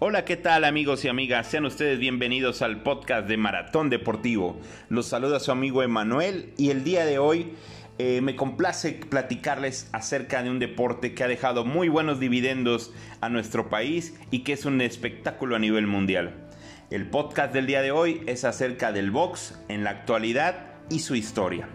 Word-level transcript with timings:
Hola, 0.00 0.24
¿qué 0.24 0.36
tal 0.36 0.62
amigos 0.62 1.04
y 1.04 1.08
amigas? 1.08 1.48
Sean 1.48 1.64
ustedes 1.64 1.98
bienvenidos 1.98 2.62
al 2.62 2.84
podcast 2.84 3.26
de 3.26 3.36
Maratón 3.36 3.90
Deportivo. 3.90 4.60
Los 4.88 5.06
saluda 5.06 5.40
su 5.40 5.50
amigo 5.50 5.82
Emanuel 5.82 6.52
y 6.56 6.70
el 6.70 6.84
día 6.84 7.04
de 7.04 7.18
hoy 7.18 7.54
eh, 7.98 8.20
me 8.20 8.36
complace 8.36 8.92
platicarles 8.92 9.90
acerca 9.90 10.44
de 10.44 10.50
un 10.50 10.60
deporte 10.60 11.14
que 11.14 11.24
ha 11.24 11.28
dejado 11.28 11.64
muy 11.64 11.88
buenos 11.88 12.20
dividendos 12.20 12.94
a 13.20 13.28
nuestro 13.28 13.70
país 13.70 14.14
y 14.30 14.44
que 14.44 14.52
es 14.52 14.66
un 14.66 14.80
espectáculo 14.82 15.56
a 15.56 15.58
nivel 15.58 15.88
mundial. 15.88 16.48
El 16.90 17.10
podcast 17.10 17.52
del 17.52 17.66
día 17.66 17.82
de 17.82 17.90
hoy 17.90 18.22
es 18.26 18.44
acerca 18.44 18.92
del 18.92 19.10
box 19.10 19.58
en 19.66 19.82
la 19.82 19.90
actualidad 19.90 20.76
y 20.90 21.00
su 21.00 21.16
historia. 21.16 21.68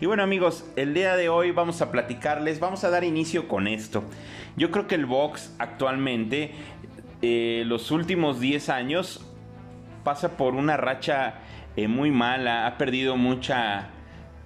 Y 0.00 0.06
bueno 0.06 0.22
amigos, 0.22 0.64
el 0.76 0.94
día 0.94 1.14
de 1.14 1.28
hoy 1.28 1.50
vamos 1.50 1.82
a 1.82 1.92
platicarles, 1.92 2.58
vamos 2.58 2.84
a 2.84 2.90
dar 2.90 3.04
inicio 3.04 3.48
con 3.48 3.68
esto. 3.68 4.02
Yo 4.56 4.70
creo 4.70 4.86
que 4.86 4.94
el 4.94 5.06
box 5.06 5.52
actualmente 5.58 6.52
eh, 7.26 7.64
los 7.64 7.90
últimos 7.90 8.38
10 8.38 8.68
años 8.68 9.24
pasa 10.04 10.36
por 10.36 10.54
una 10.54 10.76
racha 10.76 11.36
eh, 11.74 11.88
muy 11.88 12.10
mala, 12.10 12.66
ha 12.66 12.76
perdido 12.76 13.16
mucha, 13.16 13.88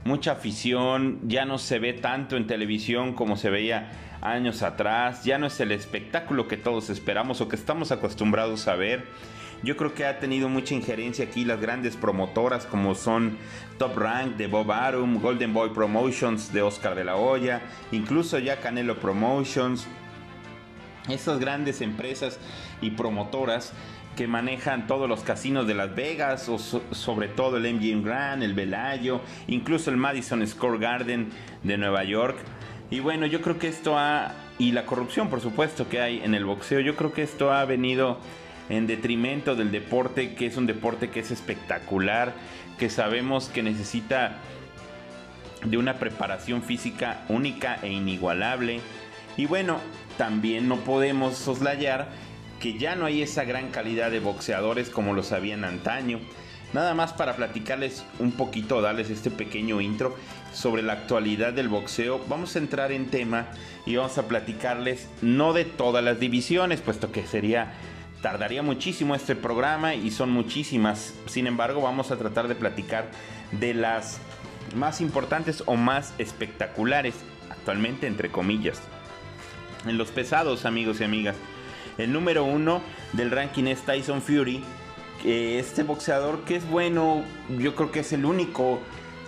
mucha 0.05 0.31
afición, 0.31 1.19
ya 1.25 1.45
no 1.45 1.59
se 1.59 1.81
ve 1.81 1.93
tanto 1.93 2.37
en 2.37 2.47
televisión 2.47 3.15
como 3.15 3.37
se 3.37 3.51
veía 3.51 3.91
años 4.21 4.63
atrás, 4.63 5.25
ya 5.25 5.39
no 5.39 5.49
es 5.49 5.59
el 5.59 5.73
espectáculo 5.73 6.47
que 6.47 6.57
todos 6.57 6.89
esperamos 6.89 7.41
o 7.41 7.49
que 7.49 7.57
estamos 7.57 7.91
acostumbrados 7.91 8.69
a 8.69 8.77
ver. 8.77 9.07
Yo 9.65 9.77
creo 9.77 9.93
que 9.93 10.07
ha 10.07 10.21
tenido 10.21 10.49
mucha 10.49 10.77
injerencia 10.77 11.25
aquí 11.25 11.45
las 11.45 11.61
grandes 11.61 11.97
promotoras 11.97 12.65
como 12.65 12.95
son 12.95 13.39
Top 13.77 13.99
Rank 13.99 14.37
de 14.37 14.47
Bob 14.47 14.71
Arum, 14.71 15.21
Golden 15.21 15.53
Boy 15.53 15.71
Promotions 15.71 16.53
de 16.53 16.63
Oscar 16.63 16.95
de 16.95 17.03
la 17.03 17.17
Hoya, 17.17 17.61
incluso 17.91 18.39
ya 18.39 18.61
Canelo 18.61 19.01
Promotions. 19.01 19.89
Estas 21.09 21.41
grandes 21.41 21.81
empresas 21.81 22.39
y 22.81 22.91
promotoras 22.91 23.73
que 24.17 24.27
manejan 24.27 24.87
todos 24.87 25.09
los 25.09 25.21
casinos 25.21 25.67
de 25.67 25.75
Las 25.75 25.95
Vegas, 25.95 26.49
o 26.49 26.59
sobre 26.59 27.29
todo 27.29 27.57
el 27.57 27.73
MGM 27.73 28.03
Grand, 28.03 28.43
el 28.43 28.53
Velayo, 28.53 29.21
incluso 29.47 29.91
el 29.91 29.97
Madison 29.97 30.45
Square 30.47 30.79
Garden 30.79 31.31
de 31.63 31.79
Nueva 31.79 32.03
York. 32.03 32.37
Y 32.91 33.01
bueno, 33.01 33.27
yo 33.27 33.41
creo 33.41 33.59
que 33.59 33.69
esto 33.69 33.97
ha, 33.97 34.35
y 34.59 34.73
la 34.73 34.87
corrupción 34.87 35.29
por 35.29 35.41
supuesto 35.41 35.89
que 35.89 36.01
hay 36.01 36.21
en 36.21 36.35
el 36.35 36.45
boxeo, 36.45 36.81
yo 36.81 36.97
creo 36.97 37.13
que 37.13 37.23
esto 37.23 37.53
ha 37.53 37.65
venido 37.65 38.19
en 38.69 38.87
detrimento 38.87 39.55
del 39.55 39.71
deporte, 39.71 40.35
que 40.35 40.47
es 40.47 40.57
un 40.57 40.67
deporte 40.67 41.11
que 41.11 41.21
es 41.21 41.31
espectacular, 41.31 42.35
que 42.79 42.91
sabemos 42.91 43.49
que 43.49 43.63
necesita 43.63 44.39
de 45.65 45.77
una 45.77 45.95
preparación 45.95 46.63
física 46.63 47.25
única 47.29 47.79
e 47.83 47.89
inigualable. 47.93 48.81
Y 49.37 49.47
bueno, 49.47 49.79
también 50.19 50.69
no 50.69 50.77
podemos 50.81 51.37
soslayar 51.39 52.09
que 52.61 52.77
ya 52.77 52.97
no 52.97 53.07
hay 53.07 53.23
esa 53.23 53.45
gran 53.45 53.71
calidad 53.71 54.11
de 54.11 54.21
boxeadores 54.21 54.91
como 54.91 55.15
los 55.15 55.33
habían 55.33 55.65
antaño. 55.65 56.21
Nada 56.75 56.93
más 56.93 57.15
para 57.15 57.37
platicarles 57.37 58.05
un 58.19 58.33
poquito, 58.33 58.83
darles 58.83 59.09
este 59.09 59.31
pequeño 59.31 59.81
intro 59.81 60.17
sobre 60.53 60.83
la 60.83 60.95
actualidad 60.95 61.55
del 61.55 61.69
boxeo, 61.69 62.21
vamos 62.29 62.57
a 62.57 62.59
entrar 62.59 62.93
en 62.93 63.07
tema 63.07 63.47
y 63.87 63.97
vamos 63.97 64.19
a 64.19 64.29
platicarles 64.29 65.09
no 65.23 65.55
de 65.55 65.65
todas 65.65 66.05
las 66.05 66.21
divisiones, 66.21 66.83
puesto 66.83 67.11
que 67.11 67.27
sería 67.27 67.73
tardaría 68.21 68.63
muchísimo 68.63 69.15
este 69.15 69.37
programa 69.37 69.95
y 69.95 70.11
son 70.11 70.31
muchísimas. 70.31 71.15
Sin 71.27 71.47
embargo, 71.47 71.81
vamos 71.81 72.11
a 72.11 72.19
tratar 72.19 72.49
de 72.49 72.57
platicar 72.57 73.09
de 73.53 73.73
las 73.73 74.19
más 74.75 75.01
importantes 75.01 75.63
o 75.65 75.77
más 75.77 76.13
espectaculares 76.19 77.15
actualmente 77.49 78.07
entre 78.07 78.31
comillas. 78.31 78.83
En 79.87 79.97
los 79.97 80.11
pesados, 80.11 80.65
amigos 80.65 81.01
y 81.01 81.05
amigas. 81.05 81.37
El 81.99 82.13
número 82.13 82.45
uno 82.45 82.83
del 83.13 83.31
ranking 83.31 83.65
es 83.65 83.81
Tyson 83.83 84.23
Fury. 84.23 84.63
este 85.25 85.83
boxeador 85.83 86.45
que 86.45 86.57
es 86.57 86.69
bueno, 86.69 87.25
yo 87.59 87.75
creo 87.75 87.91
que 87.91 88.01
es 88.01 88.13
el 88.13 88.25
único 88.25 88.81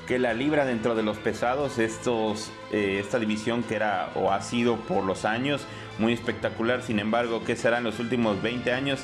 que 0.07 0.19
la 0.19 0.35
libra 0.35 0.65
dentro 0.65 0.95
de 0.95 1.03
los 1.03 1.19
pesados. 1.19 1.79
Estos, 1.79 2.51
eh, 2.73 2.99
esta 3.01 3.19
división 3.19 3.63
que 3.63 3.77
era 3.77 4.11
o 4.17 4.33
ha 4.33 4.43
sido 4.43 4.77
por 4.77 5.05
los 5.05 5.25
años 5.25 5.67
muy 5.99 6.13
espectacular. 6.13 6.83
Sin 6.83 6.99
embargo, 6.99 7.45
que 7.45 7.55
será 7.57 7.79
en 7.79 7.85
los 7.85 8.01
últimos 8.01 8.43
20 8.43 8.73
años? 8.73 9.01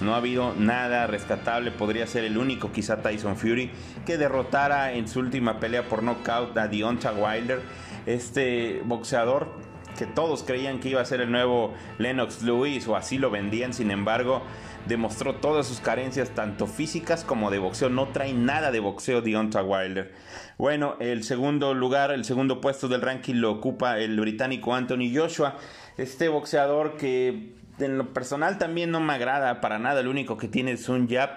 No 0.00 0.14
ha 0.14 0.18
habido 0.18 0.54
nada 0.54 1.06
rescatable. 1.06 1.70
Podría 1.70 2.06
ser 2.06 2.24
el 2.24 2.38
único, 2.38 2.72
quizá 2.72 3.02
Tyson 3.02 3.36
Fury, 3.36 3.70
que 4.04 4.18
derrotara 4.18 4.92
en 4.92 5.08
su 5.08 5.20
última 5.20 5.60
pelea 5.60 5.88
por 5.88 6.02
knockout 6.02 6.56
a 6.56 6.68
Deontay 6.68 7.14
Wilder. 7.14 7.60
Este 8.06 8.82
boxeador 8.84 9.65
que 9.96 10.06
todos 10.06 10.42
creían 10.42 10.78
que 10.78 10.90
iba 10.90 11.00
a 11.00 11.04
ser 11.04 11.20
el 11.20 11.30
nuevo 11.32 11.74
Lennox 11.98 12.42
Lewis 12.42 12.86
o 12.86 12.96
así 12.96 13.18
lo 13.18 13.30
vendían, 13.30 13.72
sin 13.72 13.90
embargo, 13.90 14.42
demostró 14.86 15.36
todas 15.36 15.66
sus 15.66 15.80
carencias, 15.80 16.30
tanto 16.30 16.66
físicas 16.66 17.24
como 17.24 17.50
de 17.50 17.58
boxeo. 17.58 17.88
No 17.88 18.08
trae 18.08 18.32
nada 18.32 18.70
de 18.70 18.80
boxeo 18.80 19.20
Deontay 19.20 19.64
Wilder. 19.64 20.12
Bueno, 20.58 20.96
el 21.00 21.24
segundo 21.24 21.74
lugar, 21.74 22.10
el 22.12 22.24
segundo 22.24 22.60
puesto 22.60 22.88
del 22.88 23.02
ranking 23.02 23.36
lo 23.36 23.50
ocupa 23.50 23.98
el 23.98 24.18
británico 24.18 24.74
Anthony 24.74 25.12
Joshua, 25.14 25.56
este 25.96 26.28
boxeador 26.28 26.96
que 26.96 27.54
en 27.78 27.98
lo 27.98 28.12
personal 28.12 28.58
también 28.58 28.90
no 28.90 29.00
me 29.00 29.12
agrada 29.12 29.60
para 29.60 29.78
nada. 29.78 30.00
El 30.00 30.08
único 30.08 30.36
que 30.36 30.48
tiene 30.48 30.72
es 30.72 30.88
un 30.88 31.08
jab 31.08 31.30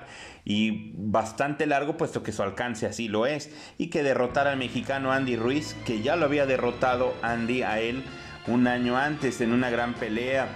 y 0.45 0.93
bastante 0.95 1.65
largo, 1.65 1.97
puesto 1.97 2.23
que 2.23 2.31
su 2.31 2.43
alcance 2.43 2.85
así 2.85 3.07
lo 3.07 3.25
es. 3.25 3.51
Y 3.77 3.87
que 3.87 4.03
derrotar 4.03 4.47
al 4.47 4.57
mexicano 4.57 5.11
Andy 5.11 5.35
Ruiz, 5.35 5.75
que 5.85 6.01
ya 6.01 6.15
lo 6.15 6.25
había 6.25 6.45
derrotado 6.45 7.13
Andy 7.21 7.63
a 7.63 7.79
él 7.79 8.03
un 8.47 8.67
año 8.67 8.97
antes 8.97 9.41
en 9.41 9.51
una 9.51 9.69
gran 9.69 9.93
pelea, 9.93 10.47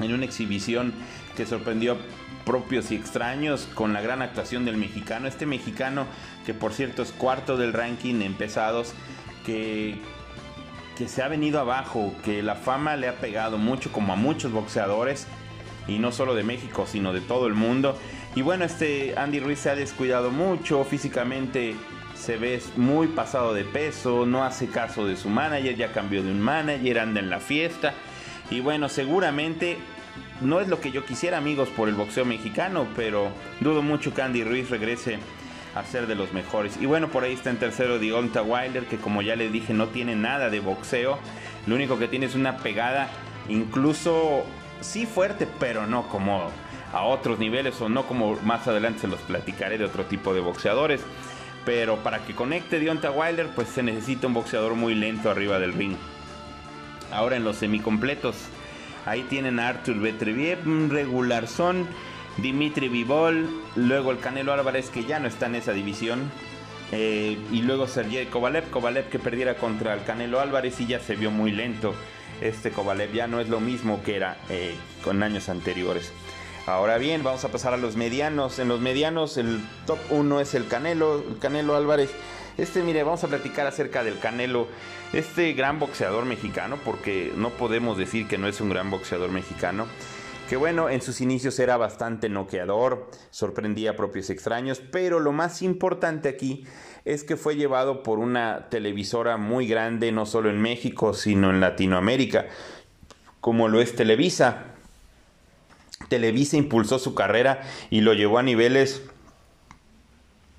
en 0.00 0.12
una 0.12 0.24
exhibición 0.24 0.92
que 1.36 1.46
sorprendió 1.46 1.94
a 1.94 1.96
propios 2.44 2.90
y 2.90 2.96
extraños 2.96 3.68
con 3.74 3.92
la 3.92 4.00
gran 4.00 4.22
actuación 4.22 4.64
del 4.64 4.76
mexicano. 4.76 5.26
Este 5.26 5.46
mexicano 5.46 6.06
que 6.46 6.54
por 6.54 6.72
cierto 6.72 7.02
es 7.02 7.12
cuarto 7.12 7.56
del 7.56 7.72
ranking 7.72 8.22
en 8.22 8.34
pesados, 8.34 8.94
que, 9.44 9.98
que 10.96 11.08
se 11.08 11.22
ha 11.22 11.28
venido 11.28 11.60
abajo, 11.60 12.14
que 12.24 12.42
la 12.42 12.54
fama 12.54 12.96
le 12.96 13.08
ha 13.08 13.16
pegado 13.16 13.58
mucho 13.58 13.90
como 13.90 14.12
a 14.12 14.16
muchos 14.16 14.52
boxeadores, 14.52 15.26
y 15.88 15.98
no 15.98 16.12
solo 16.12 16.34
de 16.34 16.44
México, 16.44 16.86
sino 16.86 17.12
de 17.12 17.20
todo 17.20 17.46
el 17.46 17.54
mundo. 17.54 17.98
Y 18.34 18.42
bueno, 18.42 18.64
este 18.64 19.14
Andy 19.16 19.40
Ruiz 19.40 19.60
se 19.60 19.70
ha 19.70 19.76
descuidado 19.76 20.30
mucho 20.30 20.84
físicamente 20.84 21.74
se 22.16 22.36
ve 22.36 22.60
muy 22.76 23.08
pasado 23.08 23.54
de 23.54 23.64
peso, 23.64 24.26
no 24.26 24.44
hace 24.44 24.68
caso 24.68 25.06
de 25.06 25.16
su 25.16 25.28
manager, 25.28 25.76
ya 25.76 25.92
cambió 25.92 26.22
de 26.22 26.30
un 26.30 26.40
manager, 26.40 26.98
anda 26.98 27.20
en 27.20 27.30
la 27.30 27.40
fiesta. 27.40 27.94
Y 28.50 28.60
bueno, 28.60 28.88
seguramente 28.88 29.78
no 30.40 30.60
es 30.60 30.68
lo 30.68 30.80
que 30.80 30.90
yo 30.90 31.04
quisiera, 31.04 31.38
amigos, 31.38 31.68
por 31.68 31.88
el 31.88 31.94
boxeo 31.94 32.24
mexicano, 32.24 32.86
pero 32.96 33.30
dudo 33.60 33.82
mucho 33.82 34.14
que 34.14 34.22
Andy 34.22 34.44
Ruiz 34.44 34.70
regrese 34.70 35.18
a 35.74 35.84
ser 35.84 36.06
de 36.06 36.14
los 36.14 36.32
mejores. 36.32 36.78
Y 36.80 36.86
bueno, 36.86 37.08
por 37.08 37.24
ahí 37.24 37.34
está 37.34 37.50
en 37.50 37.58
tercero 37.58 37.98
Deonta 37.98 38.42
Wilder, 38.42 38.86
que 38.86 38.96
como 38.96 39.20
ya 39.22 39.36
les 39.36 39.52
dije, 39.52 39.74
no 39.74 39.88
tiene 39.88 40.16
nada 40.16 40.48
de 40.48 40.60
boxeo. 40.60 41.18
Lo 41.66 41.74
único 41.74 41.98
que 41.98 42.08
tiene 42.08 42.26
es 42.26 42.34
una 42.34 42.56
pegada, 42.58 43.08
incluso 43.48 44.44
sí 44.80 45.06
fuerte, 45.06 45.46
pero 45.58 45.86
no 45.86 46.08
como 46.08 46.50
a 46.92 47.02
otros 47.02 47.38
niveles 47.38 47.80
o 47.80 47.88
no 47.88 48.06
como 48.06 48.36
más 48.42 48.66
adelante 48.68 49.00
se 49.00 49.08
los 49.08 49.20
platicaré 49.20 49.76
de 49.76 49.84
otro 49.84 50.04
tipo 50.04 50.32
de 50.32 50.40
boxeadores. 50.40 51.02
Pero 51.66 51.96
para 51.96 52.24
que 52.24 52.34
conecte 52.34 52.78
Deontay 52.78 53.10
Wilder, 53.10 53.48
pues 53.48 53.68
se 53.68 53.82
necesita 53.82 54.28
un 54.28 54.34
boxeador 54.34 54.74
muy 54.76 54.94
lento 54.94 55.30
arriba 55.30 55.58
del 55.58 55.74
ring. 55.74 55.96
Ahora 57.12 57.36
en 57.36 57.44
los 57.44 57.56
semicompletos, 57.56 58.36
ahí 59.04 59.22
tienen 59.24 59.58
a 59.58 59.68
Arthur 59.68 59.98
Betreviev, 59.98 60.60
regular 60.88 61.48
son, 61.48 61.88
Dimitri 62.36 62.88
Vivol, 62.88 63.48
luego 63.74 64.12
el 64.12 64.20
Canelo 64.20 64.52
Álvarez 64.52 64.90
que 64.90 65.04
ya 65.04 65.18
no 65.18 65.26
está 65.26 65.46
en 65.46 65.56
esa 65.56 65.72
división. 65.72 66.30
Eh, 66.92 67.36
y 67.50 67.62
luego 67.62 67.88
Sergey 67.88 68.26
Kovalev, 68.26 68.70
Kovalev 68.70 69.08
que 69.08 69.18
perdiera 69.18 69.56
contra 69.56 69.94
el 69.94 70.04
Canelo 70.04 70.40
Álvarez 70.40 70.80
y 70.80 70.86
ya 70.86 71.00
se 71.00 71.16
vio 71.16 71.32
muy 71.32 71.50
lento. 71.50 71.94
Este 72.40 72.70
Kovalev 72.70 73.12
ya 73.12 73.26
no 73.26 73.40
es 73.40 73.48
lo 73.48 73.58
mismo 73.58 74.04
que 74.04 74.14
era 74.14 74.36
eh, 74.50 74.76
con 75.02 75.22
años 75.24 75.48
anteriores. 75.48 76.12
Ahora 76.66 76.98
bien, 76.98 77.22
vamos 77.22 77.44
a 77.44 77.48
pasar 77.48 77.74
a 77.74 77.76
los 77.76 77.94
medianos. 77.94 78.58
En 78.58 78.66
los 78.66 78.80
medianos 78.80 79.36
el 79.36 79.60
top 79.86 80.00
1 80.10 80.40
es 80.40 80.52
el 80.54 80.66
Canelo, 80.66 81.22
el 81.22 81.38
Canelo 81.38 81.76
Álvarez. 81.76 82.10
Este, 82.58 82.82
mire, 82.82 83.04
vamos 83.04 83.22
a 83.22 83.28
platicar 83.28 83.68
acerca 83.68 84.02
del 84.02 84.18
Canelo, 84.18 84.66
este 85.12 85.52
gran 85.52 85.78
boxeador 85.78 86.24
mexicano, 86.24 86.76
porque 86.84 87.32
no 87.36 87.50
podemos 87.50 87.96
decir 87.96 88.26
que 88.26 88.36
no 88.36 88.48
es 88.48 88.60
un 88.60 88.70
gran 88.70 88.90
boxeador 88.90 89.30
mexicano. 89.30 89.86
Que 90.48 90.56
bueno, 90.56 90.90
en 90.90 91.02
sus 91.02 91.20
inicios 91.20 91.56
era 91.60 91.76
bastante 91.76 92.28
noqueador, 92.28 93.12
sorprendía 93.30 93.92
a 93.92 93.96
propios 93.96 94.28
extraños, 94.30 94.80
pero 94.90 95.20
lo 95.20 95.30
más 95.30 95.62
importante 95.62 96.28
aquí 96.28 96.66
es 97.04 97.22
que 97.22 97.36
fue 97.36 97.54
llevado 97.54 98.02
por 98.02 98.18
una 98.18 98.68
televisora 98.70 99.36
muy 99.36 99.68
grande, 99.68 100.10
no 100.10 100.26
solo 100.26 100.50
en 100.50 100.60
México, 100.60 101.14
sino 101.14 101.50
en 101.50 101.60
Latinoamérica, 101.60 102.46
como 103.40 103.68
lo 103.68 103.80
es 103.80 103.94
Televisa. 103.94 104.75
Televisa 106.08 106.56
impulsó 106.56 106.98
su 106.98 107.14
carrera 107.14 107.62
y 107.90 108.00
lo 108.00 108.14
llevó 108.14 108.38
a 108.38 108.42
niveles 108.42 109.02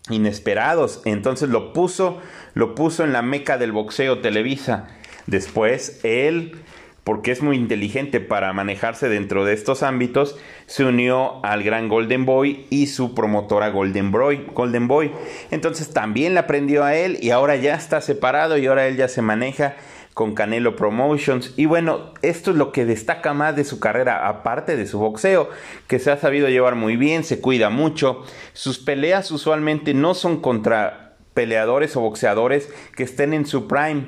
inesperados. 0.10 1.02
Entonces 1.06 1.50
lo 1.50 1.74
puso, 1.74 2.20
lo 2.54 2.76
puso 2.76 3.04
en 3.04 3.14
la 3.14 3.22
meca 3.22 3.58
del 3.58 3.72
boxeo 3.72 4.20
Televisa. 4.20 4.88
Después 5.26 6.00
él 6.04 6.64
porque 7.08 7.32
es 7.32 7.42
muy 7.42 7.56
inteligente 7.56 8.20
para 8.20 8.52
manejarse 8.52 9.08
dentro 9.08 9.46
de 9.46 9.54
estos 9.54 9.82
ámbitos, 9.82 10.38
se 10.66 10.84
unió 10.84 11.40
al 11.46 11.64
gran 11.64 11.88
Golden 11.88 12.26
Boy 12.26 12.66
y 12.70 12.88
su 12.88 13.16
promotora 13.16 13.70
Golden 13.70 14.12
Boy. 14.12 14.46
Golden 14.54 14.90
Boy. 14.90 15.14
Entonces 15.50 15.94
también 15.94 16.34
le 16.34 16.42
aprendió 16.42 16.84
a 16.84 16.98
él 16.98 17.18
y 17.22 17.30
ahora 17.30 17.56
ya 17.56 17.76
está 17.76 18.02
separado 18.02 18.58
y 18.58 18.66
ahora 18.66 18.88
él 18.88 18.98
ya 18.98 19.08
se 19.08 19.22
maneja 19.22 19.78
con 20.18 20.34
Canelo 20.34 20.76
Promotions. 20.76 21.54
Y 21.58 21.68
bueno, 21.68 22.12
esto 22.24 22.50
es 22.50 22.58
lo 22.58 22.72
que 22.72 22.86
destaca 22.86 23.36
más 23.36 23.56
de 23.56 23.64
su 23.64 23.80
carrera, 23.80 24.28
aparte 24.28 24.76
de 24.76 24.88
su 24.88 24.98
boxeo, 24.98 25.48
que 25.86 26.00
se 26.00 26.10
ha 26.10 26.18
sabido 26.18 26.50
llevar 26.50 26.74
muy 26.74 26.96
bien, 26.96 27.24
se 27.24 27.40
cuida 27.40 27.70
mucho. 27.70 28.24
Sus 28.54 28.80
peleas 28.80 29.30
usualmente 29.30 29.94
no 29.94 30.16
son 30.16 30.42
contra 30.42 31.14
peleadores 31.36 31.96
o 31.96 32.02
boxeadores 32.02 32.68
que 32.96 33.04
estén 33.04 33.32
en 33.32 33.46
su 33.46 33.68
prime 33.68 34.08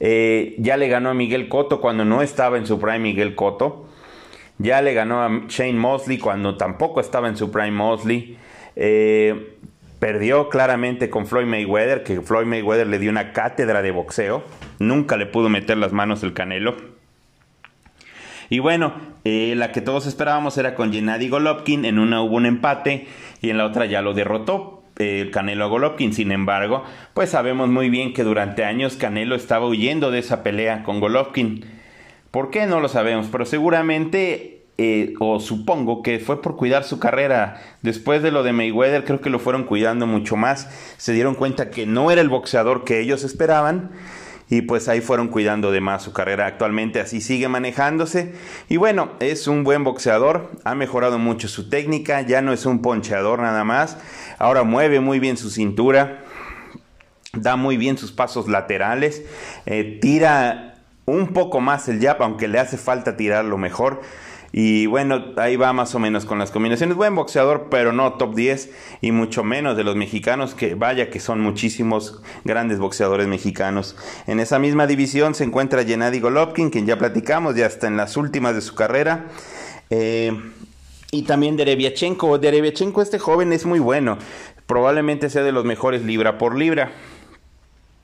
eh, 0.00 0.54
ya 0.58 0.76
le 0.76 0.88
ganó 0.88 1.08
a 1.08 1.14
Miguel 1.14 1.48
Cotto 1.48 1.80
cuando 1.80 2.04
no 2.04 2.20
estaba 2.20 2.58
en 2.58 2.66
su 2.66 2.78
prime 2.78 2.98
Miguel 2.98 3.34
Cotto. 3.34 3.88
Ya 4.58 4.82
le 4.82 4.92
ganó 4.92 5.22
a 5.22 5.30
Shane 5.48 5.78
Mosley 5.78 6.18
cuando 6.18 6.58
tampoco 6.58 7.00
estaba 7.00 7.26
en 7.26 7.38
su 7.38 7.50
prime 7.50 7.70
Mosley. 7.70 8.36
Eh, 8.76 9.56
perdió 9.98 10.50
claramente 10.50 11.08
con 11.08 11.26
Floyd 11.26 11.46
Mayweather, 11.46 12.04
que 12.04 12.20
Floyd 12.20 12.44
Mayweather 12.44 12.86
le 12.86 12.98
dio 12.98 13.10
una 13.10 13.32
cátedra 13.32 13.80
de 13.80 13.92
boxeo. 13.92 14.42
Nunca 14.78 15.16
le 15.16 15.26
pudo 15.26 15.48
meter 15.48 15.76
las 15.76 15.92
manos 15.92 16.22
el 16.22 16.32
Canelo. 16.32 16.76
Y 18.50 18.60
bueno, 18.60 18.94
eh, 19.24 19.54
la 19.56 19.72
que 19.72 19.80
todos 19.80 20.06
esperábamos 20.06 20.56
era 20.56 20.74
con 20.74 20.92
Gennady 20.92 21.28
Golovkin. 21.28 21.84
En 21.84 21.98
una 21.98 22.22
hubo 22.22 22.36
un 22.36 22.46
empate 22.46 23.06
y 23.42 23.50
en 23.50 23.58
la 23.58 23.66
otra 23.66 23.86
ya 23.86 24.00
lo 24.00 24.14
derrotó 24.14 24.82
el 24.96 25.30
Canelo 25.30 25.68
Golovkin. 25.68 26.12
Sin 26.12 26.32
embargo, 26.32 26.84
pues 27.14 27.30
sabemos 27.30 27.68
muy 27.68 27.90
bien 27.90 28.14
que 28.14 28.24
durante 28.24 28.64
años 28.64 28.96
Canelo 28.96 29.34
estaba 29.34 29.66
huyendo 29.66 30.10
de 30.10 30.20
esa 30.20 30.42
pelea 30.42 30.82
con 30.82 31.00
Golovkin. 31.00 31.64
¿Por 32.30 32.50
qué? 32.50 32.66
No 32.66 32.80
lo 32.80 32.88
sabemos, 32.88 33.28
pero 33.30 33.44
seguramente, 33.46 34.64
eh, 34.78 35.14
o 35.18 35.40
supongo 35.40 36.02
que 36.02 36.18
fue 36.18 36.40
por 36.40 36.56
cuidar 36.56 36.84
su 36.84 36.98
carrera. 36.98 37.60
Después 37.82 38.22
de 38.22 38.30
lo 38.30 38.42
de 38.42 38.52
Mayweather, 38.52 39.04
creo 39.04 39.20
que 39.20 39.30
lo 39.30 39.38
fueron 39.38 39.64
cuidando 39.64 40.06
mucho 40.06 40.36
más. 40.36 40.70
Se 40.96 41.12
dieron 41.12 41.34
cuenta 41.34 41.70
que 41.70 41.86
no 41.86 42.10
era 42.10 42.20
el 42.20 42.28
boxeador 42.28 42.84
que 42.84 43.00
ellos 43.00 43.24
esperaban 43.24 43.90
y 44.50 44.62
pues 44.62 44.88
ahí 44.88 45.00
fueron 45.00 45.28
cuidando 45.28 45.70
de 45.70 45.80
más 45.80 46.02
su 46.02 46.12
carrera. 46.12 46.46
Actualmente 46.46 47.00
así 47.00 47.20
sigue 47.20 47.48
manejándose 47.48 48.34
y 48.68 48.76
bueno, 48.76 49.10
es 49.20 49.46
un 49.46 49.64
buen 49.64 49.84
boxeador, 49.84 50.50
ha 50.64 50.74
mejorado 50.74 51.18
mucho 51.18 51.48
su 51.48 51.68
técnica, 51.68 52.22
ya 52.22 52.42
no 52.42 52.52
es 52.52 52.66
un 52.66 52.82
poncheador 52.82 53.40
nada 53.40 53.64
más, 53.64 53.98
ahora 54.38 54.62
mueve 54.62 55.00
muy 55.00 55.18
bien 55.18 55.36
su 55.36 55.50
cintura, 55.50 56.24
da 57.32 57.56
muy 57.56 57.76
bien 57.76 57.98
sus 57.98 58.12
pasos 58.12 58.48
laterales, 58.48 59.22
eh, 59.66 59.98
tira 60.00 60.76
un 61.04 61.28
poco 61.32 61.60
más 61.60 61.88
el 61.88 62.00
jab, 62.00 62.22
aunque 62.22 62.48
le 62.48 62.58
hace 62.58 62.76
falta 62.76 63.16
tirarlo 63.16 63.56
mejor. 63.56 64.02
Y 64.52 64.86
bueno, 64.86 65.32
ahí 65.36 65.56
va 65.56 65.72
más 65.72 65.94
o 65.94 65.98
menos 65.98 66.24
con 66.24 66.38
las 66.38 66.50
combinaciones. 66.50 66.96
Buen 66.96 67.14
boxeador, 67.14 67.68
pero 67.70 67.92
no 67.92 68.14
top 68.14 68.34
10 68.34 68.70
y 69.02 69.12
mucho 69.12 69.44
menos 69.44 69.76
de 69.76 69.84
los 69.84 69.94
mexicanos, 69.94 70.54
que 70.54 70.74
vaya 70.74 71.10
que 71.10 71.20
son 71.20 71.40
muchísimos 71.40 72.22
grandes 72.44 72.78
boxeadores 72.78 73.28
mexicanos. 73.28 73.96
En 74.26 74.40
esa 74.40 74.58
misma 74.58 74.86
división 74.86 75.34
se 75.34 75.44
encuentra 75.44 75.84
Gennady 75.84 76.20
Golovkin, 76.20 76.70
quien 76.70 76.86
ya 76.86 76.98
platicamos, 76.98 77.56
ya 77.56 77.66
está 77.66 77.86
en 77.86 77.96
las 77.96 78.16
últimas 78.16 78.54
de 78.54 78.62
su 78.62 78.74
carrera. 78.74 79.26
Eh, 79.90 80.32
y 81.10 81.22
también 81.22 81.56
Dereviachenko. 81.56 82.38
Dereviachenko, 82.38 83.02
este 83.02 83.18
joven 83.18 83.52
es 83.52 83.64
muy 83.64 83.78
bueno. 83.78 84.18
Probablemente 84.66 85.30
sea 85.30 85.42
de 85.42 85.52
los 85.52 85.64
mejores 85.64 86.04
libra 86.04 86.36
por 86.36 86.56
libra. 86.56 86.92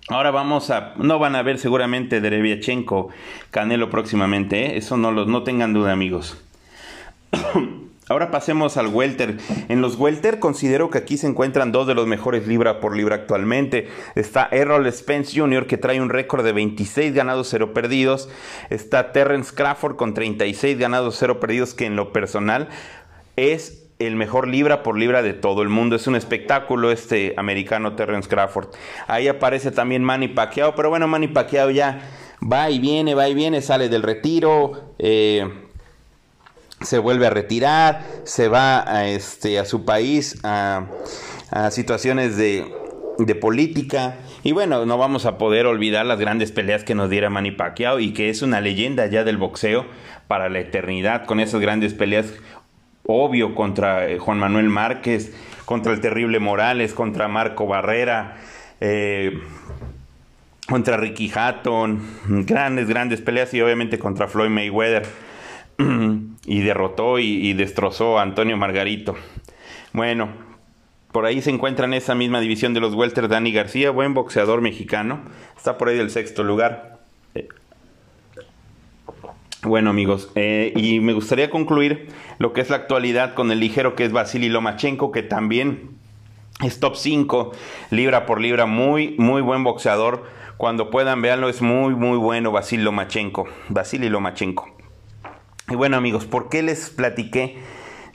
Ahora 0.08 0.30
vamos 0.30 0.70
a, 0.70 0.92
no 0.98 1.18
van 1.18 1.34
a 1.34 1.42
ver 1.42 1.58
seguramente 1.58 2.20
Dereviachenko, 2.20 3.08
Canelo 3.50 3.88
próximamente, 3.88 4.66
¿eh? 4.66 4.76
eso 4.76 4.98
no, 4.98 5.10
los, 5.10 5.26
no 5.28 5.44
tengan 5.44 5.72
duda 5.72 5.92
amigos. 5.92 6.36
Ahora 8.08 8.30
pasemos 8.30 8.76
al 8.76 8.88
welter. 8.88 9.38
En 9.70 9.80
los 9.80 9.96
welter 9.96 10.38
considero 10.38 10.90
que 10.90 10.98
aquí 10.98 11.16
se 11.16 11.26
encuentran 11.26 11.72
dos 11.72 11.86
de 11.86 11.94
los 11.94 12.06
mejores 12.06 12.46
libra 12.46 12.78
por 12.78 12.94
libra 12.94 13.14
actualmente. 13.14 13.88
Está 14.14 14.46
Errol 14.52 14.92
Spence 14.92 15.40
Jr. 15.40 15.66
que 15.66 15.78
trae 15.78 16.02
un 16.02 16.10
récord 16.10 16.44
de 16.44 16.52
26 16.52 17.14
ganados, 17.14 17.48
0 17.48 17.72
perdidos. 17.72 18.28
Está 18.68 19.10
Terrence 19.12 19.54
Crawford 19.54 19.96
con 19.96 20.12
36 20.12 20.78
ganados, 20.78 21.16
0 21.18 21.40
perdidos 21.40 21.72
que 21.72 21.86
en 21.86 21.96
lo 21.96 22.12
personal 22.12 22.68
es 23.36 23.83
el 24.06 24.16
mejor 24.16 24.48
libra 24.48 24.82
por 24.82 24.98
libra 24.98 25.22
de 25.22 25.32
todo 25.32 25.62
el 25.62 25.68
mundo. 25.68 25.96
Es 25.96 26.06
un 26.06 26.16
espectáculo 26.16 26.90
este 26.90 27.34
americano 27.36 27.94
Terrence 27.94 28.28
Crawford. 28.28 28.68
Ahí 29.06 29.28
aparece 29.28 29.70
también 29.70 30.02
Manny 30.04 30.28
Pacquiao, 30.28 30.74
pero 30.74 30.90
bueno, 30.90 31.08
Manny 31.08 31.28
Pacquiao 31.28 31.70
ya 31.70 32.00
va 32.40 32.70
y 32.70 32.78
viene, 32.78 33.14
va 33.14 33.28
y 33.28 33.34
viene, 33.34 33.62
sale 33.62 33.88
del 33.88 34.02
retiro, 34.02 34.94
eh, 34.98 35.48
se 36.80 36.98
vuelve 36.98 37.26
a 37.26 37.30
retirar, 37.30 38.02
se 38.24 38.48
va 38.48 38.88
a, 38.90 39.06
este, 39.08 39.58
a 39.58 39.64
su 39.64 39.84
país 39.84 40.38
a, 40.44 40.86
a 41.50 41.70
situaciones 41.70 42.36
de, 42.36 42.66
de 43.18 43.34
política. 43.34 44.16
Y 44.42 44.52
bueno, 44.52 44.84
no 44.84 44.98
vamos 44.98 45.24
a 45.24 45.38
poder 45.38 45.66
olvidar 45.66 46.04
las 46.04 46.18
grandes 46.18 46.52
peleas 46.52 46.84
que 46.84 46.94
nos 46.94 47.08
diera 47.08 47.30
Manny 47.30 47.52
Pacquiao 47.52 48.00
y 48.00 48.12
que 48.12 48.28
es 48.28 48.42
una 48.42 48.60
leyenda 48.60 49.06
ya 49.06 49.24
del 49.24 49.38
boxeo 49.38 49.86
para 50.28 50.48
la 50.48 50.60
eternidad 50.60 51.26
con 51.26 51.40
esas 51.40 51.60
grandes 51.60 51.94
peleas 51.94 52.32
obvio 53.06 53.54
contra 53.54 54.08
eh, 54.08 54.18
Juan 54.18 54.38
Manuel 54.38 54.68
Márquez, 54.68 55.34
contra 55.64 55.92
el 55.92 56.00
terrible 56.00 56.40
Morales, 56.40 56.94
contra 56.94 57.28
Marco 57.28 57.66
Barrera, 57.66 58.36
eh, 58.80 59.40
contra 60.68 60.96
Ricky 60.96 61.30
Hatton, 61.34 62.00
grandes, 62.46 62.88
grandes 62.88 63.20
peleas 63.20 63.52
y 63.54 63.60
obviamente 63.60 63.98
contra 63.98 64.28
Floyd 64.28 64.50
Mayweather 64.50 65.06
y 66.46 66.60
derrotó 66.60 67.18
y, 67.18 67.52
destrozó 67.52 68.18
a 68.18 68.22
Antonio 68.22 68.56
Margarito. 68.56 69.14
Bueno, 69.92 70.28
por 71.12 71.26
ahí 71.26 71.42
se 71.42 71.50
encuentra 71.50 71.86
en 71.86 71.94
esa 71.94 72.14
misma 72.14 72.40
división 72.40 72.74
de 72.74 72.80
los 72.80 72.94
welter 72.94 73.28
Dani 73.28 73.52
García, 73.52 73.90
buen 73.90 74.14
boxeador 74.14 74.60
mexicano, 74.60 75.20
está 75.56 75.78
por 75.78 75.88
ahí 75.88 75.96
del 75.96 76.10
sexto 76.10 76.42
lugar. 76.42 76.93
Bueno 79.64 79.88
amigos, 79.88 80.30
eh, 80.34 80.74
y 80.76 81.00
me 81.00 81.14
gustaría 81.14 81.48
concluir 81.48 82.08
lo 82.38 82.52
que 82.52 82.60
es 82.60 82.68
la 82.68 82.76
actualidad 82.76 83.32
con 83.32 83.50
el 83.50 83.60
ligero 83.60 83.94
que 83.94 84.04
es 84.04 84.12
Vasily 84.12 84.50
Lomachenko, 84.50 85.10
que 85.10 85.22
también 85.22 85.96
es 86.62 86.80
top 86.80 86.96
5, 86.96 87.52
libra 87.90 88.26
por 88.26 88.42
libra, 88.42 88.66
muy, 88.66 89.14
muy 89.16 89.40
buen 89.40 89.64
boxeador. 89.64 90.24
Cuando 90.58 90.90
puedan, 90.90 91.22
véanlo, 91.22 91.48
es 91.48 91.62
muy, 91.62 91.94
muy 91.94 92.18
bueno 92.18 92.52
Vasily 92.52 92.82
Lomachenko. 92.82 93.46
Vasily 93.70 94.10
Lomachenko. 94.10 94.68
Y 95.70 95.76
bueno 95.76 95.96
amigos, 95.96 96.26
¿por 96.26 96.50
qué 96.50 96.62
les 96.62 96.90
platiqué 96.90 97.56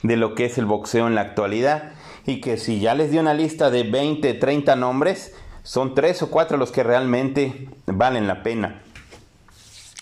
de 0.04 0.16
lo 0.16 0.36
que 0.36 0.44
es 0.44 0.56
el 0.56 0.66
boxeo 0.66 1.08
en 1.08 1.16
la 1.16 1.22
actualidad? 1.22 1.94
Y 2.26 2.40
que 2.40 2.58
si 2.58 2.78
ya 2.78 2.94
les 2.94 3.10
di 3.10 3.18
una 3.18 3.34
lista 3.34 3.72
de 3.72 3.82
20, 3.82 4.34
30 4.34 4.76
nombres, 4.76 5.34
son 5.64 5.96
3 5.96 6.22
o 6.22 6.30
4 6.30 6.58
los 6.58 6.70
que 6.70 6.84
realmente 6.84 7.66
valen 7.86 8.28
la 8.28 8.44
pena. 8.44 8.82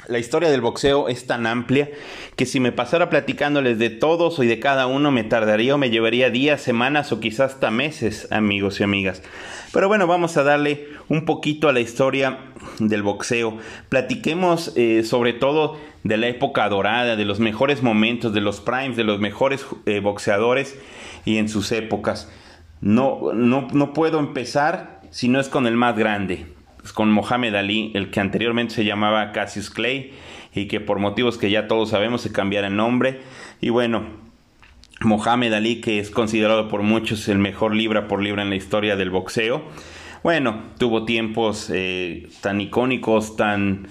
La 0.09 0.19
historia 0.19 0.49
del 0.49 0.63
boxeo 0.63 1.09
es 1.09 1.27
tan 1.27 1.47
amplia 1.47 1.91
que 2.35 2.47
si 2.47 2.61
me 2.61 2.73
pasara 2.73 3.11
platicándoles 3.11 3.79
de 3.79 3.91
todos 3.91 4.39
y 4.39 4.47
de 4.47 4.59
cada 4.59 4.87
uno 4.87 5.11
me 5.11 5.23
tardaría 5.23 5.75
o 5.75 5.79
me 5.79 5.91
llevaría 5.91 6.31
días, 6.31 6.63
semanas 6.63 7.13
o 7.13 7.21
quizás 7.21 7.53
hasta 7.53 7.71
meses, 7.71 8.27
amigos 8.31 8.81
y 8.81 8.85
amigas. 8.85 9.23
Pero 9.71 9.87
bueno, 9.87 10.07
vamos 10.07 10.39
a 10.39 10.45
darle 10.45 10.89
un 11.09 11.27
poquito 11.27 11.69
a 11.69 11.75
la 11.75 11.81
historia 11.81 12.39
del 12.79 13.03
boxeo. 13.03 13.59
Platiquemos 13.91 14.73
eh, 14.77 15.05
sobre 15.05 15.35
todo 15.35 15.77
de 16.05 16.17
la 16.17 16.29
época 16.29 16.67
dorada, 16.71 17.15
de 17.15 17.27
los 17.27 17.39
mejores 17.39 17.83
momentos, 17.83 18.33
de 18.33 18.41
los 18.41 18.63
primes, 18.63 18.97
de 18.97 19.05
los 19.05 19.21
mejores 19.21 19.67
eh, 19.85 20.01
boxeadores 20.01 20.79
y 21.27 21.37
en 21.37 21.51
sus 21.51 21.71
épocas. 21.71 22.33
No, 22.81 23.35
no, 23.35 23.69
no 23.75 23.93
puedo 23.93 24.21
empezar 24.21 25.03
si 25.11 25.29
no 25.29 25.39
es 25.39 25.51
con 25.51 25.67
el 25.67 25.77
más 25.77 25.99
grande, 25.99 26.47
con 26.93 27.11
Mohamed 27.11 27.55
Ali, 27.55 27.93
el 27.95 28.11
que 28.11 28.21
anteriormente 28.21 28.75
se 28.75 28.85
llamaba 28.85 29.33
Cassius 29.33 29.71
Clay 29.71 30.13
y 30.55 30.67
que 30.67 30.81
por 30.81 30.99
motivos 30.99 31.39
que 31.39 31.51
ya 31.51 31.69
todos 31.69 31.91
sabemos 31.91 32.23
se 32.23 32.33
cambiara 32.33 32.69
el 32.69 32.77
nombre. 32.77 33.21
Y 33.61 33.71
bueno, 33.71 34.05
Mohamed 35.01 35.53
Ali, 35.53 35.81
que 35.81 35.99
es 35.99 36.11
considerado 36.11 36.69
por 36.69 36.83
muchos 36.83 37.29
el 37.29 37.39
mejor 37.39 37.75
libra 37.75 38.09
por 38.09 38.23
libra 38.23 38.43
en 38.43 38.51
la 38.51 38.57
historia 38.57 38.97
del 38.97 39.11
boxeo. 39.11 39.63
Bueno, 40.23 40.63
tuvo 40.79 41.05
tiempos 41.05 41.71
eh, 41.73 42.29
tan 42.41 42.61
icónicos, 42.61 43.37
tan, 43.37 43.87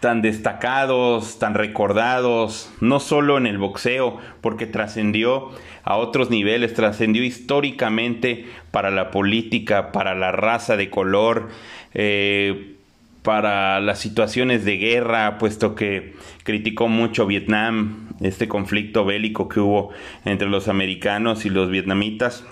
tan 0.00 0.22
destacados, 0.22 1.38
tan 1.38 1.54
recordados, 1.54 2.70
no 2.80 3.00
solo 3.00 3.36
en 3.36 3.46
el 3.46 3.58
boxeo, 3.58 4.18
porque 4.40 4.66
trascendió 4.66 5.50
a 5.82 5.96
otros 5.96 6.30
niveles, 6.30 6.74
trascendió 6.74 7.24
históricamente 7.24 8.46
para 8.70 8.90
la 8.90 9.10
política, 9.10 9.90
para 9.90 10.14
la 10.14 10.32
raza 10.32 10.76
de 10.76 10.90
color, 10.90 11.48
eh, 11.94 12.76
para 13.22 13.80
las 13.80 13.98
situaciones 13.98 14.64
de 14.64 14.76
guerra, 14.76 15.38
puesto 15.38 15.74
que 15.74 16.14
criticó 16.44 16.88
mucho 16.88 17.26
Vietnam, 17.26 18.08
este 18.20 18.48
conflicto 18.48 19.04
bélico 19.04 19.48
que 19.48 19.60
hubo 19.60 19.90
entre 20.24 20.48
los 20.48 20.68
americanos 20.68 21.44
y 21.44 21.50
los 21.50 21.70
vietnamitas. 21.70 22.44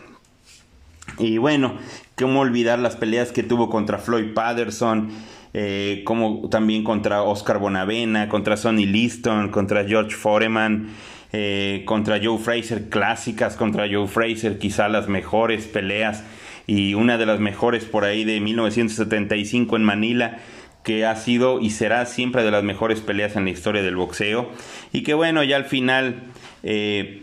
Y 1.19 1.39
bueno, 1.39 1.79
cómo 2.17 2.41
olvidar 2.41 2.79
las 2.79 2.97
peleas 2.97 3.33
que 3.33 3.43
tuvo 3.43 3.71
contra 3.71 3.99
Floyd 3.99 4.35
Patterson, 4.35 5.11
eh, 5.59 6.03
como 6.05 6.51
también 6.51 6.85
contra 6.85 7.23
Oscar 7.23 7.59
Bonavena, 7.59 8.29
contra 8.29 8.59
Sonny 8.59 8.85
Liston, 8.85 9.49
contra 9.49 9.87
George 9.87 10.15
Foreman, 10.15 10.91
eh, 11.33 11.83
contra 11.87 12.21
Joe 12.23 12.37
Fraser, 12.37 12.91
clásicas 12.91 13.57
contra 13.57 13.89
Joe 13.91 14.07
Fraser, 14.07 14.59
quizá 14.59 14.91
las 14.91 15.09
mejores 15.09 15.65
peleas 15.65 16.25
y 16.67 16.93
una 16.93 17.17
de 17.17 17.25
las 17.25 17.41
mejores 17.41 17.87
por 17.87 18.05
ahí 18.05 18.25
de 18.25 18.39
1975 18.39 19.77
en 19.77 19.83
Manila 19.83 20.41
que 20.83 21.07
ha 21.07 21.17
sido 21.17 21.59
y 21.59 21.71
será 21.71 22.05
siempre 22.05 22.45
de 22.45 22.51
las 22.51 22.63
mejores 22.63 23.01
peleas 23.01 23.35
en 23.35 23.45
la 23.45 23.51
historia 23.51 23.83
del 23.83 23.97
boxeo. 23.97 24.51
Y 24.93 25.05
que 25.05 25.15
bueno 25.15 25.43
ya 25.43 25.57
al 25.57 25.65
final 25.65 26.25
eh, 26.65 27.23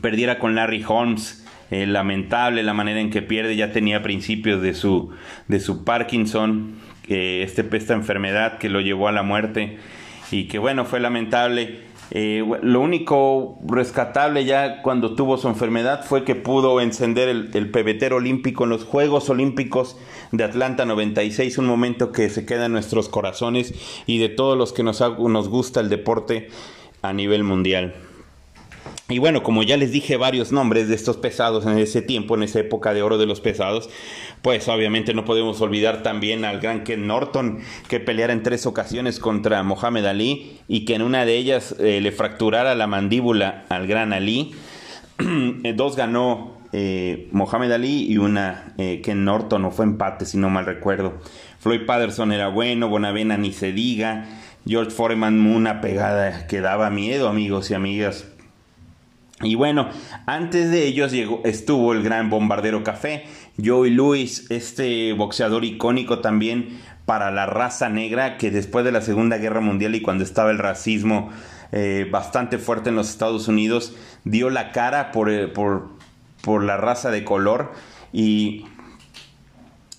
perdiera 0.00 0.38
con 0.38 0.54
Larry 0.54 0.84
Holmes 0.86 1.41
lamentable 1.86 2.62
la 2.62 2.74
manera 2.74 3.00
en 3.00 3.10
que 3.10 3.22
pierde 3.22 3.56
ya 3.56 3.72
tenía 3.72 4.02
principios 4.02 4.60
de 4.60 4.74
su 4.74 5.10
de 5.48 5.58
su 5.58 5.84
Parkinson 5.84 6.74
este, 7.08 7.68
esta 7.76 7.94
enfermedad 7.94 8.58
que 8.58 8.68
lo 8.68 8.80
llevó 8.80 9.08
a 9.08 9.12
la 9.12 9.22
muerte 9.22 9.78
y 10.30 10.48
que 10.48 10.58
bueno, 10.58 10.84
fue 10.84 11.00
lamentable. 11.00 11.92
Eh, 12.14 12.44
lo 12.62 12.80
único 12.80 13.58
rescatable 13.66 14.44
ya 14.44 14.82
cuando 14.82 15.14
tuvo 15.14 15.38
su 15.38 15.48
enfermedad 15.48 16.04
fue 16.04 16.24
que 16.24 16.34
pudo 16.34 16.82
encender 16.82 17.30
el, 17.30 17.50
el, 17.54 17.70
pebetero 17.70 18.16
olímpico 18.16 18.64
en 18.64 18.70
los 18.70 18.84
Juegos 18.84 19.30
Olímpicos 19.30 19.96
de 20.30 20.44
Atlanta 20.44 20.84
96, 20.84 21.56
un 21.56 21.64
momento 21.64 22.12
que 22.12 22.28
se 22.28 22.44
queda 22.44 22.66
en 22.66 22.72
nuestros 22.72 23.08
corazones 23.08 23.72
y 24.06 24.18
de 24.18 24.28
todos 24.28 24.58
los 24.58 24.74
que 24.74 24.82
nos, 24.82 25.00
nos 25.00 25.48
gusta 25.48 25.80
el 25.80 25.88
deporte 25.88 26.48
a 27.00 27.14
nivel 27.14 27.44
mundial. 27.44 27.94
Y 29.12 29.18
bueno, 29.18 29.42
como 29.42 29.62
ya 29.62 29.76
les 29.76 29.92
dije 29.92 30.16
varios 30.16 30.52
nombres 30.52 30.88
de 30.88 30.94
estos 30.94 31.18
pesados 31.18 31.66
en 31.66 31.76
ese 31.76 32.00
tiempo, 32.00 32.34
en 32.34 32.44
esa 32.44 32.60
época 32.60 32.94
de 32.94 33.02
oro 33.02 33.18
de 33.18 33.26
los 33.26 33.42
pesados, 33.42 33.90
pues 34.40 34.66
obviamente 34.68 35.12
no 35.12 35.26
podemos 35.26 35.60
olvidar 35.60 36.02
también 36.02 36.46
al 36.46 36.60
gran 36.60 36.82
Ken 36.82 37.06
Norton, 37.06 37.58
que 37.88 38.00
peleara 38.00 38.32
en 38.32 38.42
tres 38.42 38.64
ocasiones 38.64 39.18
contra 39.18 39.62
Mohamed 39.62 40.06
Ali 40.06 40.60
y 40.66 40.86
que 40.86 40.94
en 40.94 41.02
una 41.02 41.26
de 41.26 41.36
ellas 41.36 41.76
eh, 41.78 42.00
le 42.00 42.10
fracturara 42.10 42.74
la 42.74 42.86
mandíbula 42.86 43.66
al 43.68 43.86
gran 43.86 44.14
Ali. 44.14 44.54
Dos 45.76 45.94
ganó 45.94 46.56
eh, 46.72 47.28
Mohamed 47.32 47.70
Ali 47.72 48.10
y 48.10 48.16
una 48.16 48.72
eh, 48.78 49.02
Ken 49.04 49.26
Norton, 49.26 49.66
o 49.66 49.70
fue 49.70 49.84
empate 49.84 50.24
si 50.24 50.38
no 50.38 50.48
mal 50.48 50.64
recuerdo. 50.64 51.18
Floyd 51.58 51.84
Patterson 51.84 52.32
era 52.32 52.48
bueno, 52.48 52.88
Bonavena 52.88 53.36
ni 53.36 53.52
se 53.52 53.72
diga. 53.72 54.26
George 54.66 54.92
Foreman 54.92 55.44
una 55.44 55.80
pegada 55.80 56.46
que 56.46 56.60
daba 56.60 56.88
miedo, 56.88 57.28
amigos 57.28 57.70
y 57.70 57.74
amigas. 57.74 58.31
Y 59.42 59.56
bueno, 59.56 59.88
antes 60.26 60.70
de 60.70 60.86
ellos 60.86 61.12
estuvo 61.44 61.92
el 61.92 62.02
gran 62.02 62.30
bombardero 62.30 62.84
café, 62.84 63.24
Joey 63.62 63.90
Lewis, 63.90 64.46
este 64.50 65.12
boxeador 65.12 65.64
icónico 65.64 66.20
también 66.20 66.80
para 67.06 67.30
la 67.30 67.46
raza 67.46 67.88
negra 67.88 68.38
que 68.38 68.50
después 68.50 68.84
de 68.84 68.92
la 68.92 69.00
Segunda 69.00 69.38
Guerra 69.38 69.60
Mundial 69.60 69.94
y 69.94 70.02
cuando 70.02 70.22
estaba 70.24 70.50
el 70.50 70.58
racismo 70.58 71.30
eh, 71.72 72.06
bastante 72.10 72.58
fuerte 72.58 72.90
en 72.90 72.96
los 72.96 73.10
Estados 73.10 73.48
Unidos, 73.48 73.96
dio 74.24 74.50
la 74.50 74.72
cara 74.72 75.10
por, 75.10 75.30
eh, 75.30 75.48
por, 75.48 75.88
por 76.42 76.62
la 76.62 76.76
raza 76.76 77.10
de 77.10 77.24
color 77.24 77.72
y, 78.12 78.66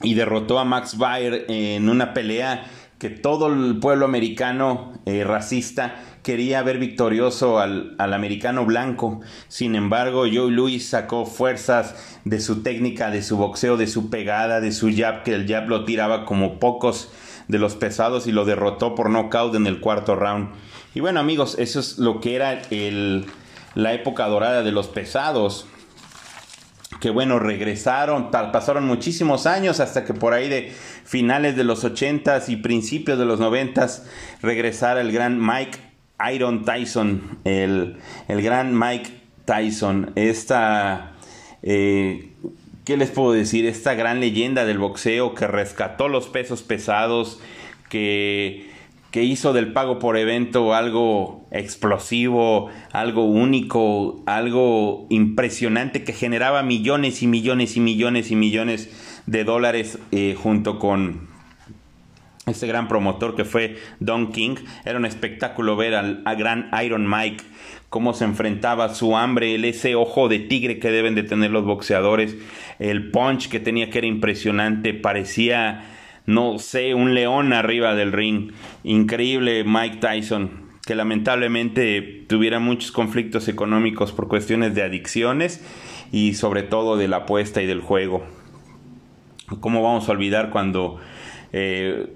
y, 0.01 0.13
derrotó 0.13 0.59
a 0.59 0.65
Max 0.65 0.97
Baer 0.97 1.45
en 1.49 1.89
una 1.89 2.13
pelea 2.13 2.65
que 3.03 3.09
todo 3.09 3.47
el 3.47 3.79
pueblo 3.79 4.05
americano 4.05 4.93
eh, 5.05 5.25
racista 5.25 5.95
quería 6.23 6.63
ver 6.63 6.77
victorioso 6.77 7.59
al, 7.59 7.97
americano 7.97 8.65
blanco. 8.65 9.19
Sin 9.49 9.75
embargo, 9.75 10.21
Joe 10.21 10.49
Louis 10.49 10.87
sacó 10.87 11.25
fuerzas 11.25 11.95
de 12.23 12.39
su 12.39 12.63
técnica, 12.63 13.11
de 13.11 13.21
su 13.21 13.35
boxeo, 13.35 13.75
de 13.75 13.87
su 13.87 14.09
pegada, 14.09 14.61
de 14.61 14.71
su 14.71 14.89
jab, 14.95 15.23
que 15.23 15.33
el 15.33 15.45
jab 15.49 15.67
lo 15.67 15.83
tiraba 15.83 16.23
como 16.23 16.59
pocos 16.59 17.11
de 17.49 17.59
los 17.59 17.75
pesados 17.75 18.25
y 18.25 18.31
lo 18.31 18.45
derrotó 18.45 18.95
por 18.95 19.09
nocaut 19.09 19.53
en 19.53 19.67
el 19.67 19.81
cuarto 19.81 20.15
round. 20.15 20.51
Y 20.95 21.01
bueno, 21.01 21.19
amigos, 21.19 21.57
eso 21.59 21.81
es 21.81 21.97
lo 21.97 22.21
que 22.21 22.37
era 22.37 22.61
el, 22.69 23.25
la 23.75 23.91
época 23.91 24.25
dorada 24.27 24.63
de 24.63 24.71
los 24.71 24.87
pesados 24.87 25.67
que 27.03 27.09
bueno, 27.09 27.37
regresaron, 27.37 28.31
pasaron 28.31 28.85
muchísimos 28.85 29.45
años 29.45 29.81
hasta 29.81 30.05
que 30.05 30.13
por 30.13 30.33
ahí 30.33 30.47
de 30.47 30.71
finales 31.03 31.57
de 31.57 31.65
los 31.65 31.83
80s 31.83 32.47
y 32.47 32.55
principios 32.55 33.19
de 33.19 33.25
los 33.25 33.41
90s 33.41 34.03
regresara 34.41 35.01
el 35.01 35.11
gran 35.11 35.37
Mike 35.37 35.77
Iron 36.33 36.63
Tyson, 36.63 37.39
el, 37.43 37.97
gran 38.29 38.79
Mike 38.79 39.09
Tyson, 39.43 40.13
esta, 40.15 41.11
eh, 41.61 42.31
¿qué 42.85 42.95
les 42.95 43.11
puedo 43.11 43.33
decir? 43.33 43.65
Esta 43.65 43.95
gran 43.95 44.21
leyenda 44.21 44.63
del 44.63 44.77
boxeo 44.77 45.35
que 45.35 45.45
rescató 45.45 46.07
los 46.07 46.27
pesos 46.27 46.63
pesados, 46.63 47.41
que, 47.89 48.71
que 49.13 49.21
hizo 49.21 49.53
del 49.53 49.73
pago 49.73 49.99
por 49.99 50.17
evento 50.17 50.73
algo 50.73 51.45
explosivo, 51.51 52.71
algo 52.91 53.25
único, 53.25 54.23
algo 54.25 55.05
impresionante 55.11 56.03
que 56.03 56.13
generaba 56.13 56.63
millones 56.63 57.21
y 57.21 57.27
millones 57.27 57.77
y 57.77 57.79
millones 57.79 58.31
y 58.31 58.35
millones 58.35 59.21
de 59.27 59.43
dólares 59.43 59.99
eh, 60.11 60.35
junto 60.35 60.79
con 60.79 61.27
este 62.47 62.65
gran 62.65 62.87
promotor 62.87 63.35
que 63.35 63.45
fue 63.45 63.77
Don 63.99 64.31
King. 64.31 64.55
Era 64.83 64.97
un 64.97 65.05
espectáculo 65.05 65.75
ver 65.75 65.93
al 65.93 66.23
gran 66.35 66.71
Iron 66.83 67.07
Mike 67.07 67.43
cómo 67.89 68.15
se 68.15 68.25
enfrentaba 68.25 68.95
su 68.95 69.15
hambre, 69.15 69.53
el 69.53 69.65
ese 69.65 69.93
ojo 69.93 70.27
de 70.27 70.39
tigre 70.39 70.79
que 70.79 70.89
deben 70.89 71.13
de 71.13 71.21
tener 71.21 71.51
los 71.51 71.65
boxeadores, 71.65 72.35
el 72.79 73.11
punch 73.11 73.47
que 73.47 73.59
tenía 73.59 73.91
que 73.91 73.99
era 73.99 74.07
impresionante, 74.07 74.95
parecía 74.95 75.92
no 76.25 76.59
sé, 76.59 76.93
un 76.93 77.13
león 77.13 77.53
arriba 77.53 77.95
del 77.95 78.11
ring. 78.11 78.51
Increíble 78.83 79.63
Mike 79.63 79.97
Tyson, 79.97 80.51
que 80.85 80.95
lamentablemente 80.95 82.25
tuviera 82.27 82.59
muchos 82.59 82.91
conflictos 82.91 83.47
económicos 83.47 84.11
por 84.11 84.27
cuestiones 84.27 84.75
de 84.75 84.83
adicciones 84.83 85.63
y 86.11 86.33
sobre 86.35 86.63
todo 86.63 86.97
de 86.97 87.07
la 87.07 87.17
apuesta 87.17 87.61
y 87.61 87.65
del 87.65 87.81
juego. 87.81 88.23
¿Cómo 89.59 89.81
vamos 89.81 90.07
a 90.07 90.11
olvidar 90.13 90.49
cuando 90.49 90.99
eh, 91.51 92.07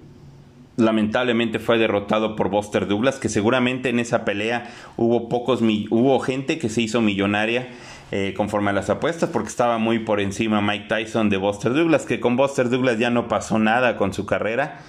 lamentablemente 0.77 1.59
fue 1.59 1.77
derrotado 1.77 2.35
por 2.35 2.49
Buster 2.49 2.87
Douglas, 2.87 3.19
que 3.19 3.29
seguramente 3.29 3.89
en 3.89 3.99
esa 3.99 4.23
pelea 4.23 4.69
hubo 4.95 5.27
pocos 5.27 5.61
hubo 5.89 6.19
gente 6.19 6.57
que 6.59 6.69
se 6.69 6.81
hizo 6.81 7.01
millonaria 7.01 7.67
eh, 8.11 8.33
conforme 8.35 8.69
a 8.71 8.73
las 8.73 8.89
apuestas 8.89 9.29
porque 9.29 9.49
estaba 9.49 9.77
muy 9.77 9.99
por 9.99 10.19
encima 10.19 10.61
Mike 10.61 10.87
Tyson 10.87 11.29
de 11.29 11.37
Buster 11.37 11.73
Douglas, 11.73 12.05
que 12.05 12.19
con 12.19 12.35
Buster 12.35 12.69
Douglas 12.69 12.99
ya 12.99 13.09
no 13.09 13.27
pasó 13.27 13.59
nada 13.59 13.97
con 13.97 14.13
su 14.13 14.25
carrera. 14.25 14.79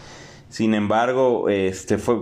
Sin 0.49 0.75
embargo, 0.75 1.49
este 1.49 1.99
fue 1.99 2.17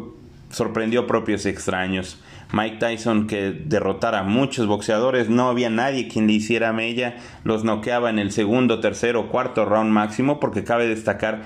sorprendió 0.50 1.06
propios 1.06 1.46
extraños. 1.46 2.22
Mike 2.52 2.76
Tyson 2.78 3.26
que 3.26 3.50
derrotara 3.50 4.20
a 4.20 4.22
muchos 4.22 4.66
boxeadores, 4.66 5.28
no 5.28 5.48
había 5.48 5.68
nadie 5.68 6.08
quien 6.08 6.26
le 6.26 6.34
hiciera 6.34 6.72
mella, 6.72 7.16
los 7.44 7.64
noqueaba 7.64 8.10
en 8.10 8.18
el 8.18 8.30
segundo, 8.30 8.80
tercero, 8.80 9.28
cuarto 9.28 9.64
round 9.64 9.90
máximo, 9.90 10.38
porque 10.38 10.62
cabe 10.62 10.86
destacar 10.86 11.42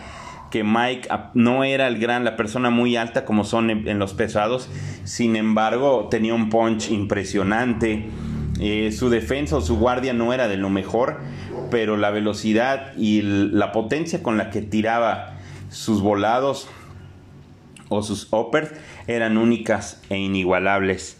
que 0.50 0.64
Mike 0.64 1.08
no 1.34 1.64
era 1.64 1.86
el 1.86 1.98
gran, 1.98 2.24
la 2.24 2.36
persona 2.36 2.70
muy 2.70 2.96
alta 2.96 3.24
como 3.24 3.44
son 3.44 3.70
en, 3.70 3.98
los 3.98 4.14
pesados, 4.14 4.68
sin 5.04 5.36
embargo 5.36 6.08
tenía 6.10 6.34
un 6.34 6.50
punch 6.50 6.90
impresionante, 6.90 8.08
eh, 8.60 8.92
su 8.92 9.08
defensa 9.08 9.56
o 9.56 9.60
su 9.62 9.78
guardia 9.78 10.12
no 10.12 10.32
era 10.34 10.46
de 10.46 10.58
lo 10.58 10.68
mejor, 10.68 11.18
pero 11.70 11.96
la 11.96 12.10
velocidad 12.10 12.92
y 12.96 13.22
la 13.22 13.72
potencia 13.72 14.22
con 14.22 14.36
la 14.36 14.50
que 14.50 14.60
tiraba 14.60 15.38
sus 15.70 16.02
volados 16.02 16.68
o 17.88 18.02
sus 18.02 18.28
uppers 18.32 18.70
eran 19.06 19.38
únicas 19.38 20.02
e 20.10 20.18
inigualables. 20.18 21.18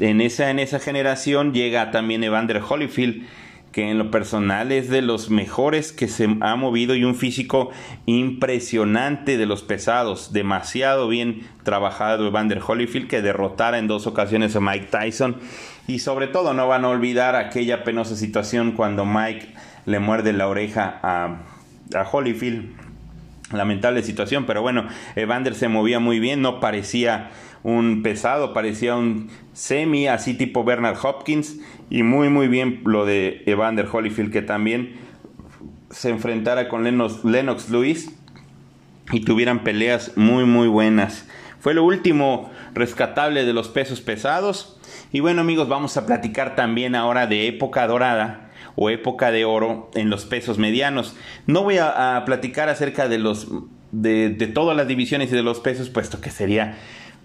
En 0.00 0.20
esa, 0.20 0.50
en 0.50 0.58
esa 0.58 0.80
generación 0.80 1.52
llega 1.52 1.90
también 1.90 2.24
Evander 2.24 2.60
Holyfield, 2.66 3.24
que 3.72 3.90
en 3.90 3.98
lo 3.98 4.10
personal 4.10 4.72
es 4.72 4.90
de 4.90 5.00
los 5.00 5.30
mejores 5.30 5.92
que 5.92 6.08
se 6.08 6.28
ha 6.40 6.56
movido 6.56 6.96
y 6.96 7.04
un 7.04 7.14
físico 7.14 7.70
impresionante 8.06 9.38
de 9.38 9.46
los 9.46 9.62
pesados, 9.62 10.32
demasiado 10.32 11.06
bien 11.08 11.46
trabajado 11.62 12.26
Evander 12.26 12.60
Holyfield 12.66 13.08
que 13.08 13.22
derrotara 13.22 13.78
en 13.78 13.86
dos 13.86 14.06
ocasiones 14.06 14.56
a 14.56 14.60
Mike 14.60 14.88
Tyson. 14.90 15.36
Y 15.86 16.00
sobre 16.00 16.26
todo 16.26 16.52
no 16.52 16.66
van 16.66 16.84
a 16.84 16.88
olvidar 16.88 17.36
aquella 17.36 17.84
penosa 17.84 18.16
situación 18.16 18.72
cuando 18.72 19.04
Mike 19.04 19.54
le 19.86 19.98
muerde 20.00 20.32
la 20.32 20.48
oreja 20.48 20.98
a, 21.02 21.42
a 21.94 22.08
Holyfield. 22.10 22.90
Lamentable 23.52 24.04
situación 24.04 24.46
pero 24.46 24.62
bueno 24.62 24.86
Evander 25.16 25.56
se 25.56 25.66
movía 25.66 25.98
muy 25.98 26.20
bien 26.20 26.40
no 26.40 26.60
parecía 26.60 27.30
un 27.62 28.02
pesado, 28.02 28.52
parecía 28.52 28.96
un 28.96 29.28
semi, 29.52 30.08
así 30.08 30.34
tipo 30.34 30.64
Bernard 30.64 30.96
Hopkins, 31.02 31.58
y 31.90 32.02
muy 32.02 32.28
muy 32.28 32.48
bien 32.48 32.80
lo 32.84 33.04
de 33.04 33.42
Evander 33.46 33.86
Holyfield, 33.90 34.32
que 34.32 34.42
también 34.42 34.94
se 35.90 36.10
enfrentara 36.10 36.68
con 36.68 36.84
Lennox, 36.84 37.68
Lewis 37.68 38.14
y 39.12 39.20
tuvieran 39.20 39.64
peleas 39.64 40.16
muy 40.16 40.44
muy 40.44 40.68
buenas. 40.68 41.26
Fue 41.58 41.74
lo 41.74 41.84
último 41.84 42.50
rescatable 42.72 43.44
de 43.44 43.52
los 43.52 43.68
pesos 43.68 44.00
pesados. 44.00 44.78
Y 45.12 45.20
bueno 45.20 45.42
amigos, 45.42 45.68
vamos 45.68 45.96
a 45.96 46.06
platicar 46.06 46.54
también 46.56 46.94
ahora 46.94 47.26
de 47.26 47.48
época 47.48 47.86
dorada 47.86 48.50
o 48.76 48.88
época 48.88 49.30
de 49.30 49.44
oro 49.44 49.90
en 49.94 50.08
los 50.08 50.24
pesos 50.24 50.56
medianos. 50.56 51.16
No 51.46 51.64
voy 51.64 51.76
a, 51.78 52.22
platicar 52.24 52.68
acerca 52.70 53.08
de 53.08 53.18
los 53.18 53.48
de 53.92 54.30
todas 54.54 54.76
las 54.76 54.86
divisiones 54.86 55.32
y 55.32 55.34
de 55.34 55.42
los 55.42 55.58
pesos, 55.60 55.90
puesto 55.90 56.20
que 56.20 56.30
sería 56.30 56.78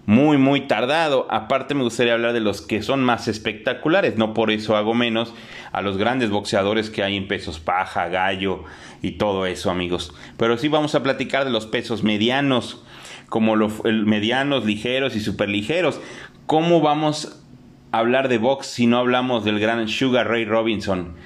muy 0.06 0.38
muy 0.38 0.62
tardado. 0.62 1.26
Aparte 1.30 1.74
me 1.74 1.82
gustaría 1.82 2.14
hablar 2.14 2.32
de 2.32 2.40
los 2.40 2.62
que 2.62 2.82
son 2.82 3.04
más 3.04 3.28
espectaculares, 3.28 4.16
no 4.16 4.32
por 4.32 4.50
eso 4.50 4.76
hago 4.76 4.94
menos 4.94 5.34
a 5.72 5.82
los 5.82 5.98
grandes 5.98 6.30
boxeadores 6.30 6.90
que 6.90 7.02
hay 7.02 7.16
en 7.16 7.28
pesos 7.28 7.58
paja, 7.58 8.08
gallo 8.08 8.64
y 9.02 9.12
todo 9.12 9.46
eso 9.46 9.70
amigos. 9.70 10.14
Pero 10.38 10.56
sí 10.56 10.68
vamos 10.68 10.94
a 10.94 11.02
platicar 11.02 11.44
de 11.44 11.50
los 11.50 11.66
pesos 11.66 12.04
medianos, 12.04 12.82
como 13.28 13.56
los 13.56 13.84
medianos, 13.84 14.64
ligeros 14.64 15.16
y 15.16 15.20
superligeros. 15.20 16.00
¿Cómo 16.46 16.80
vamos 16.80 17.42
a 17.90 17.98
hablar 17.98 18.28
de 18.28 18.38
box 18.38 18.68
si 18.68 18.86
no 18.86 18.98
hablamos 18.98 19.44
del 19.44 19.58
gran 19.58 19.88
Sugar 19.88 20.28
Ray 20.28 20.44
Robinson? 20.44 21.16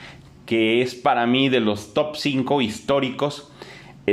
Que 0.46 0.80
es 0.80 0.94
para 0.94 1.26
mí 1.26 1.50
de 1.50 1.60
los 1.60 1.92
top 1.92 2.16
5 2.16 2.62
históricos 2.62 3.52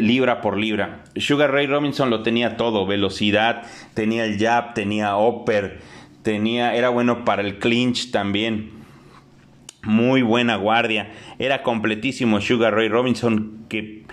libra 0.01 0.41
por 0.41 0.57
libra. 0.57 1.03
Sugar 1.15 1.51
Ray 1.51 1.67
Robinson 1.67 2.09
lo 2.09 2.23
tenía 2.23 2.57
todo, 2.57 2.85
velocidad, 2.85 3.63
tenía 3.93 4.25
el 4.25 4.39
jab, 4.39 4.73
tenía 4.73 5.17
upper, 5.17 5.79
tenía, 6.23 6.75
era 6.75 6.89
bueno 6.89 7.25
para 7.25 7.41
el 7.41 7.59
clinch 7.59 8.11
también. 8.11 8.71
Muy 9.83 10.21
buena 10.21 10.55
guardia, 10.55 11.11
era 11.39 11.63
completísimo 11.63 12.41
Sugar 12.41 12.73
Ray 12.73 12.89
Robinson 12.89 13.65
que 13.69 14.06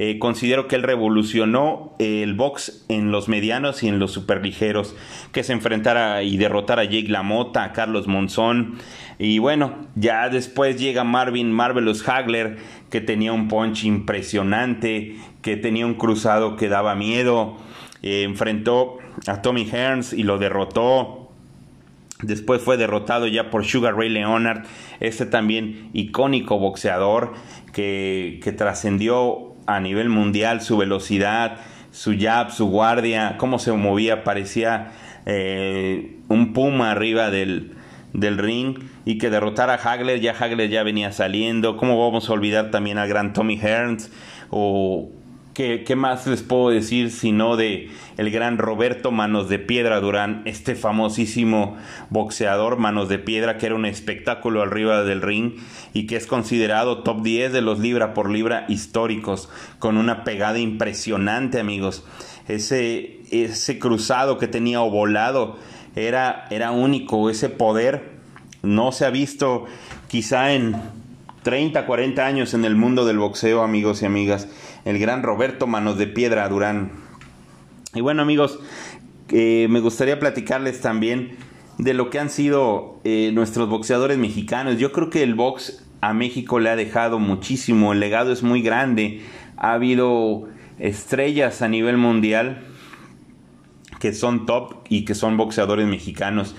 eh, 0.00 0.20
considero 0.20 0.68
que 0.68 0.76
él 0.76 0.84
revolucionó 0.84 1.92
el 1.98 2.34
box 2.34 2.84
en 2.88 3.10
los 3.10 3.28
medianos 3.28 3.82
y 3.82 3.88
en 3.88 3.98
los 3.98 4.12
superligeros, 4.12 4.94
que 5.32 5.42
se 5.42 5.52
enfrentara 5.52 6.22
y 6.22 6.36
derrotara 6.36 6.82
a 6.82 6.84
Jake 6.84 7.08
LaMotta, 7.08 7.64
a 7.64 7.72
Carlos 7.72 8.06
Monzón. 8.06 8.78
Y 9.18 9.40
bueno, 9.40 9.74
ya 9.96 10.28
después 10.28 10.78
llega 10.78 11.02
Marvin 11.02 11.50
Marvelous 11.50 12.08
Hagler, 12.08 12.58
que 12.90 13.00
tenía 13.00 13.32
un 13.32 13.48
punch 13.48 13.82
impresionante, 13.86 15.16
que 15.42 15.56
tenía 15.56 15.84
un 15.84 15.94
cruzado 15.94 16.54
que 16.54 16.68
daba 16.68 16.94
miedo. 16.94 17.56
Eh, 18.04 18.22
enfrentó 18.22 18.98
a 19.26 19.42
Tommy 19.42 19.68
Hearns 19.68 20.12
y 20.12 20.22
lo 20.22 20.38
derrotó. 20.38 21.32
Después 22.22 22.62
fue 22.62 22.76
derrotado 22.76 23.26
ya 23.26 23.50
por 23.50 23.64
Sugar 23.64 23.96
Ray 23.96 24.10
Leonard, 24.10 24.64
este 25.00 25.26
también 25.26 25.90
icónico 25.92 26.58
boxeador 26.60 27.34
que, 27.72 28.40
que 28.44 28.52
trascendió 28.52 29.47
a 29.68 29.80
nivel 29.80 30.08
mundial 30.08 30.62
su 30.62 30.78
velocidad, 30.78 31.58
su 31.92 32.16
jab, 32.18 32.50
su 32.50 32.68
guardia, 32.70 33.36
cómo 33.36 33.58
se 33.58 33.70
movía, 33.72 34.24
parecía 34.24 34.92
eh, 35.26 36.16
un 36.28 36.54
puma 36.54 36.90
arriba 36.90 37.30
del, 37.30 37.74
del 38.14 38.38
ring 38.38 38.78
y 39.04 39.18
que 39.18 39.28
derrotara 39.28 39.74
a 39.74 39.76
Hagler, 39.76 40.20
ya 40.20 40.32
Hagler 40.32 40.70
ya 40.70 40.82
venía 40.84 41.12
saliendo, 41.12 41.76
cómo 41.76 42.02
vamos 42.02 42.30
a 42.30 42.32
olvidar 42.32 42.70
también 42.70 42.96
al 42.96 43.08
gran 43.08 43.34
Tommy 43.34 43.58
Hearns 43.58 44.10
o 44.48 45.10
¿Qué, 45.58 45.96
más 45.96 46.24
les 46.28 46.42
puedo 46.42 46.70
decir 46.70 47.10
sino 47.10 47.56
de 47.56 47.90
el 48.16 48.30
gran 48.30 48.58
Roberto 48.58 49.10
Manos 49.10 49.48
de 49.48 49.58
Piedra 49.58 49.98
Durán, 49.98 50.42
este 50.44 50.76
famosísimo 50.76 51.76
boxeador 52.10 52.76
Manos 52.76 53.08
de 53.08 53.18
Piedra 53.18 53.58
que 53.58 53.66
era 53.66 53.74
un 53.74 53.84
espectáculo 53.84 54.62
arriba 54.62 55.02
del 55.02 55.20
ring 55.20 55.54
y 55.92 56.06
que 56.06 56.14
es 56.14 56.28
considerado 56.28 57.02
top 57.02 57.24
10 57.24 57.52
de 57.52 57.60
los 57.60 57.80
libra 57.80 58.14
por 58.14 58.30
libra 58.30 58.66
históricos, 58.68 59.48
con 59.80 59.96
una 59.96 60.22
pegada 60.22 60.60
impresionante 60.60 61.58
amigos. 61.58 62.06
Ese, 62.46 63.22
ese 63.32 63.80
cruzado 63.80 64.38
que 64.38 64.46
tenía 64.46 64.80
o 64.80 64.90
volado 64.90 65.58
era, 65.96 66.46
era 66.50 66.70
único, 66.70 67.30
ese 67.30 67.48
poder 67.48 68.12
no 68.62 68.92
se 68.92 69.06
ha 69.06 69.10
visto 69.10 69.64
quizá 70.06 70.52
en 70.52 70.76
30, 71.42 71.84
40 71.84 72.26
años 72.26 72.54
en 72.54 72.64
el 72.64 72.76
mundo 72.76 73.06
del 73.06 73.18
boxeo 73.18 73.62
amigos 73.62 74.02
y 74.02 74.06
amigas 74.06 74.46
el 74.84 74.98
gran 74.98 75.22
Roberto 75.22 75.66
Manos 75.66 75.98
de 75.98 76.06
Piedra 76.06 76.48
Durán. 76.48 76.92
Y 77.94 78.00
bueno 78.00 78.22
amigos, 78.22 78.58
eh, 79.30 79.66
me 79.70 79.80
gustaría 79.80 80.18
platicarles 80.18 80.80
también 80.80 81.36
de 81.78 81.94
lo 81.94 82.10
que 82.10 82.18
han 82.18 82.30
sido 82.30 83.00
eh, 83.04 83.30
nuestros 83.32 83.68
boxeadores 83.68 84.18
mexicanos. 84.18 84.78
Yo 84.78 84.92
creo 84.92 85.10
que 85.10 85.22
el 85.22 85.34
box 85.34 85.84
a 86.00 86.12
México 86.12 86.60
le 86.60 86.70
ha 86.70 86.76
dejado 86.76 87.18
muchísimo, 87.18 87.92
el 87.92 88.00
legado 88.00 88.32
es 88.32 88.42
muy 88.42 88.62
grande, 88.62 89.22
ha 89.56 89.72
habido 89.72 90.48
estrellas 90.78 91.62
a 91.62 91.68
nivel 91.68 91.96
mundial 91.96 92.64
que 93.98 94.12
son 94.12 94.46
top 94.46 94.84
y 94.88 95.04
que 95.04 95.14
son 95.14 95.36
boxeadores 95.36 95.86
mexicanos. 95.86 96.54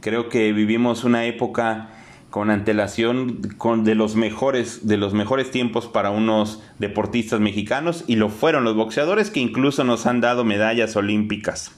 Creo 0.00 0.28
que 0.28 0.52
vivimos 0.52 1.04
una 1.04 1.26
época 1.26 1.90
con 2.32 2.48
antelación 2.48 3.42
con 3.58 3.84
de 3.84 3.94
los 3.94 4.16
mejores 4.16 4.88
de 4.88 4.96
los 4.96 5.12
mejores 5.12 5.50
tiempos 5.50 5.86
para 5.86 6.10
unos 6.10 6.62
deportistas 6.78 7.40
mexicanos 7.40 8.04
y 8.06 8.16
lo 8.16 8.30
fueron 8.30 8.64
los 8.64 8.74
boxeadores 8.74 9.28
que 9.28 9.40
incluso 9.40 9.84
nos 9.84 10.06
han 10.06 10.22
dado 10.22 10.42
medallas 10.42 10.96
olímpicas. 10.96 11.72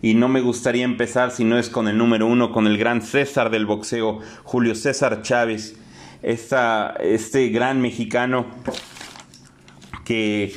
Y 0.00 0.14
no 0.14 0.28
me 0.28 0.42
gustaría 0.42 0.84
empezar 0.84 1.32
si 1.32 1.42
no 1.42 1.58
es 1.58 1.70
con 1.70 1.88
el 1.88 1.98
número 1.98 2.28
uno, 2.28 2.52
con 2.52 2.68
el 2.68 2.78
gran 2.78 3.02
César 3.02 3.50
del 3.50 3.66
boxeo, 3.66 4.20
Julio 4.44 4.76
César 4.76 5.22
Chávez, 5.22 5.76
este 6.22 7.48
gran 7.48 7.80
mexicano 7.80 8.46
que, 10.04 10.54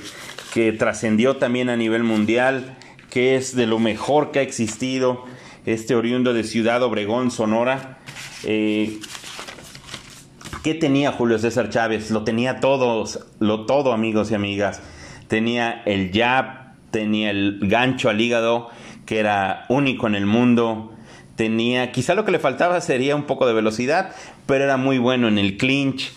que 0.53 0.73
trascendió 0.73 1.37
también 1.37 1.69
a 1.69 1.75
nivel 1.75 2.03
mundial, 2.03 2.77
que 3.09 3.35
es 3.35 3.55
de 3.55 3.65
lo 3.65 3.79
mejor 3.79 4.29
que 4.29 4.39
ha 4.39 4.43
existido, 4.43 5.25
este 5.65 5.95
oriundo 5.95 6.35
de 6.35 6.43
Ciudad 6.43 6.83
Obregón, 6.83 7.31
Sonora, 7.31 7.96
eh, 8.43 8.99
¿Qué 10.63 10.73
tenía 10.73 11.11
Julio 11.11 11.39
César 11.39 11.69
Chávez? 11.69 12.11
Lo 12.11 12.23
tenía 12.23 12.59
todos, 12.59 13.25
lo 13.39 13.65
todo, 13.65 13.93
amigos 13.93 14.31
y 14.31 14.35
amigas. 14.35 14.81
Tenía 15.29 15.81
el 15.85 16.11
jab, 16.13 16.73
tenía 16.91 17.29
el 17.29 17.59
gancho 17.61 18.09
al 18.09 18.19
hígado, 18.19 18.69
que 19.05 19.19
era 19.19 19.65
único 19.69 20.07
en 20.07 20.15
el 20.15 20.25
mundo. 20.25 20.91
Tenía, 21.37 21.91
quizá 21.91 22.15
lo 22.15 22.25
que 22.25 22.31
le 22.31 22.39
faltaba 22.39 22.81
sería 22.81 23.15
un 23.15 23.23
poco 23.23 23.47
de 23.47 23.53
velocidad, 23.53 24.11
pero 24.45 24.65
era 24.65 24.75
muy 24.75 24.97
bueno 24.97 25.29
en 25.29 25.37
el 25.37 25.55
clinch 25.55 26.11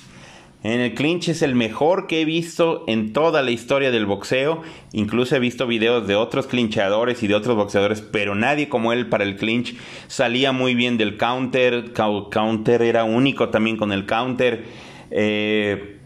en 0.62 0.80
el 0.80 0.94
clinch 0.94 1.28
es 1.28 1.40
el 1.40 1.54
mejor 1.54 2.06
que 2.06 2.20
he 2.20 2.24
visto 2.26 2.84
en 2.86 3.14
toda 3.14 3.42
la 3.42 3.50
historia 3.50 3.90
del 3.90 4.04
boxeo. 4.04 4.62
Incluso 4.92 5.34
he 5.34 5.38
visto 5.38 5.66
videos 5.66 6.06
de 6.06 6.16
otros 6.16 6.46
clinchadores 6.46 7.22
y 7.22 7.28
de 7.28 7.34
otros 7.34 7.56
boxeadores, 7.56 8.02
pero 8.02 8.34
nadie 8.34 8.68
como 8.68 8.92
él 8.92 9.08
para 9.08 9.24
el 9.24 9.36
clinch. 9.36 9.74
Salía 10.06 10.52
muy 10.52 10.74
bien 10.74 10.98
del 10.98 11.16
counter. 11.16 11.92
Counter 11.94 12.82
era 12.82 13.04
único 13.04 13.48
también 13.48 13.78
con 13.78 13.90
el 13.90 14.04
counter. 14.04 14.64
Eh, 15.10 15.96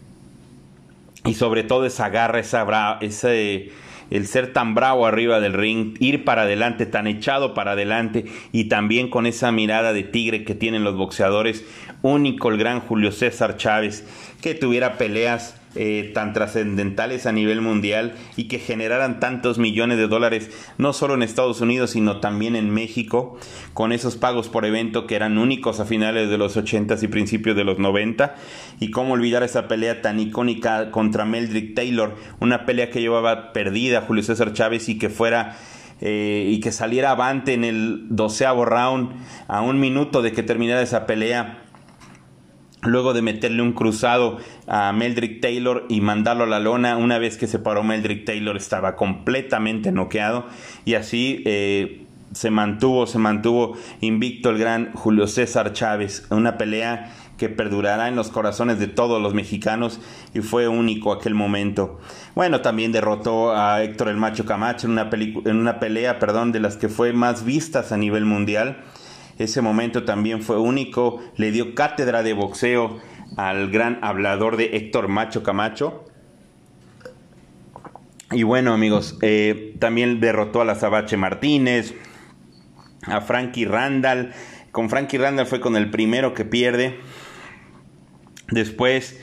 y 1.25 1.33
sobre 1.33 1.63
todo 1.63 1.85
esa 1.85 2.07
garra, 2.09 2.39
esa 2.39 2.99
ese, 3.01 3.71
el 4.11 4.27
ser 4.27 4.53
tan 4.53 4.75
bravo 4.75 5.05
arriba 5.05 5.39
del 5.39 5.53
ring, 5.53 5.95
ir 5.99 6.23
para 6.23 6.43
adelante, 6.43 6.85
tan 6.85 7.07
echado 7.07 7.53
para 7.53 7.71
adelante 7.71 8.25
y 8.51 8.65
también 8.65 9.09
con 9.09 9.25
esa 9.25 9.51
mirada 9.51 9.93
de 9.93 10.03
tigre 10.03 10.43
que 10.43 10.55
tienen 10.55 10.83
los 10.83 10.95
boxeadores, 10.95 11.65
único 12.01 12.49
el 12.49 12.57
gran 12.57 12.81
Julio 12.81 13.11
César 13.11 13.57
Chávez 13.57 14.05
que 14.41 14.53
tuviera 14.53 14.97
peleas 14.97 15.59
eh, 15.75 16.11
tan 16.13 16.33
trascendentales 16.33 17.25
a 17.25 17.31
nivel 17.31 17.61
mundial 17.61 18.15
y 18.37 18.45
que 18.45 18.59
generaran 18.59 19.19
tantos 19.19 19.57
millones 19.57 19.97
de 19.97 20.07
dólares, 20.07 20.49
no 20.77 20.93
solo 20.93 21.15
en 21.15 21.21
Estados 21.21 21.59
Unidos, 21.61 21.91
sino 21.91 22.19
también 22.19 22.55
en 22.55 22.69
México, 22.69 23.37
con 23.73 23.91
esos 23.91 24.15
pagos 24.15 24.47
por 24.47 24.65
evento 24.65 25.05
que 25.05 25.15
eran 25.15 25.37
únicos 25.37 25.79
a 25.79 25.85
finales 25.85 26.29
de 26.29 26.37
los 26.37 26.55
80 26.55 26.95
y 27.01 27.07
principios 27.07 27.55
de 27.55 27.63
los 27.63 27.77
90. 27.77 28.35
Y 28.79 28.91
cómo 28.91 29.13
olvidar 29.13 29.43
esa 29.43 29.67
pelea 29.67 30.01
tan 30.01 30.19
icónica 30.19 30.91
contra 30.91 31.25
Meldrick 31.25 31.75
Taylor, 31.75 32.15
una 32.39 32.65
pelea 32.65 32.89
que 32.89 33.01
llevaba 33.01 33.51
perdida 33.53 34.01
Julio 34.01 34.23
César 34.23 34.53
Chávez 34.53 34.87
y 34.89 34.97
que 34.97 35.09
fuera 35.09 35.57
eh, 36.01 36.49
y 36.49 36.59
que 36.59 36.71
saliera 36.71 37.11
avante 37.11 37.53
en 37.53 37.63
el 37.63 38.07
doceavo 38.09 38.65
round 38.65 39.11
a 39.47 39.61
un 39.61 39.79
minuto 39.79 40.21
de 40.21 40.33
que 40.33 40.43
terminara 40.43 40.81
esa 40.81 41.05
pelea 41.05 41.64
luego 42.85 43.13
de 43.13 43.21
meterle 43.21 43.61
un 43.61 43.73
cruzado 43.73 44.37
a 44.67 44.91
Meldrick 44.93 45.41
Taylor 45.41 45.85
y 45.89 46.01
mandarlo 46.01 46.43
a 46.43 46.47
la 46.47 46.59
lona, 46.59 46.97
una 46.97 47.17
vez 47.17 47.37
que 47.37 47.47
se 47.47 47.59
paró 47.59 47.83
Meldrick 47.83 48.25
Taylor 48.25 48.57
estaba 48.57 48.95
completamente 48.95 49.91
noqueado. 49.91 50.45
Y 50.85 50.95
así 50.95 51.41
eh, 51.45 52.05
se 52.33 52.51
mantuvo, 52.51 53.07
se 53.07 53.17
mantuvo 53.17 53.77
invicto 54.01 54.49
el 54.49 54.57
gran 54.57 54.93
Julio 54.93 55.27
César 55.27 55.73
Chávez, 55.73 56.27
una 56.29 56.57
pelea 56.57 57.13
que 57.37 57.49
perdurará 57.49 58.07
en 58.07 58.15
los 58.15 58.29
corazones 58.29 58.79
de 58.79 58.87
todos 58.87 59.21
los 59.21 59.33
mexicanos 59.33 59.99
y 60.33 60.39
fue 60.39 60.67
único 60.67 61.11
aquel 61.11 61.33
momento. 61.33 61.99
Bueno, 62.33 62.61
también 62.61 62.91
derrotó 62.91 63.55
a 63.55 63.83
Héctor 63.83 64.07
el 64.09 64.17
Macho 64.17 64.45
Camacho 64.45 64.87
en 64.87 64.93
una, 64.93 65.09
en 65.11 65.57
una 65.57 65.79
pelea, 65.79 66.19
perdón, 66.19 66.51
de 66.51 66.61
las 66.61 66.77
que 66.77 66.87
fue 66.87 67.13
más 67.13 67.43
vistas 67.43 67.91
a 67.91 67.97
nivel 67.97 68.25
mundial 68.25 68.77
ese 69.37 69.61
momento 69.61 70.03
también 70.03 70.41
fue 70.41 70.59
único. 70.59 71.21
Le 71.35 71.51
dio 71.51 71.75
cátedra 71.75 72.23
de 72.23 72.33
boxeo 72.33 72.99
al 73.37 73.69
gran 73.69 73.99
hablador 74.01 74.57
de 74.57 74.77
Héctor 74.77 75.07
Macho 75.07 75.43
Camacho. 75.43 76.05
Y 78.31 78.43
bueno, 78.43 78.73
amigos, 78.73 79.17
eh, 79.21 79.75
también 79.79 80.19
derrotó 80.19 80.61
a 80.61 80.65
la 80.65 80.75
Sabache 80.75 81.17
Martínez, 81.17 81.93
a 83.03 83.21
Frankie 83.21 83.65
Randall. 83.65 84.33
Con 84.71 84.89
Frankie 84.89 85.17
Randall 85.17 85.45
fue 85.45 85.59
con 85.59 85.75
el 85.75 85.89
primero 85.89 86.33
que 86.33 86.45
pierde. 86.45 86.99
Después 88.49 89.19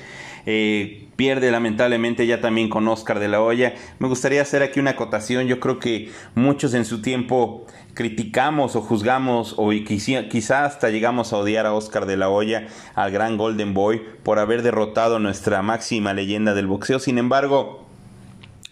Eh, 0.47 1.09
pierde 1.17 1.51
lamentablemente 1.51 2.27
ya 2.27 2.41
también 2.41 2.69
con 2.69 2.89
Oscar 2.89 3.19
de 3.19 3.29
la 3.29 3.41
Hoya. 3.41 3.75
Me 3.99 4.09
gustaría 4.09 4.43
hacer 4.43 4.63
aquí 4.63 4.81
una 4.81 4.91
acotación. 4.91 5.47
Yo 5.47 5.61
creo 5.61 5.79
que 5.79 6.11
muchos 6.35 6.75
en 6.75 6.85
su 6.85 7.01
tiempo 7.03 7.67
criticamos 7.95 8.77
o 8.77 8.81
juzgamos 8.81 9.55
o 9.57 9.71
quizá, 9.71 10.65
hasta 10.65 10.91
llegamos 10.91 11.33
a 11.33 11.39
odiar 11.39 11.67
a 11.67 11.75
Oscar 11.75 12.07
de 12.07 12.17
la 12.17 12.29
Hoya, 12.29 12.67
al 12.95 13.13
gran 13.13 13.37
Golden 13.37 13.75
Boy, 13.75 14.03
por 14.23 14.39
haber 14.39 14.63
derrotado 14.63 15.19
nuestra 15.19 15.63
máxima 15.63 16.15
leyenda 16.15 16.55
del 16.55 16.67
boxeo. 16.67 16.99
Sin 16.99 17.19
embargo, 17.19 17.87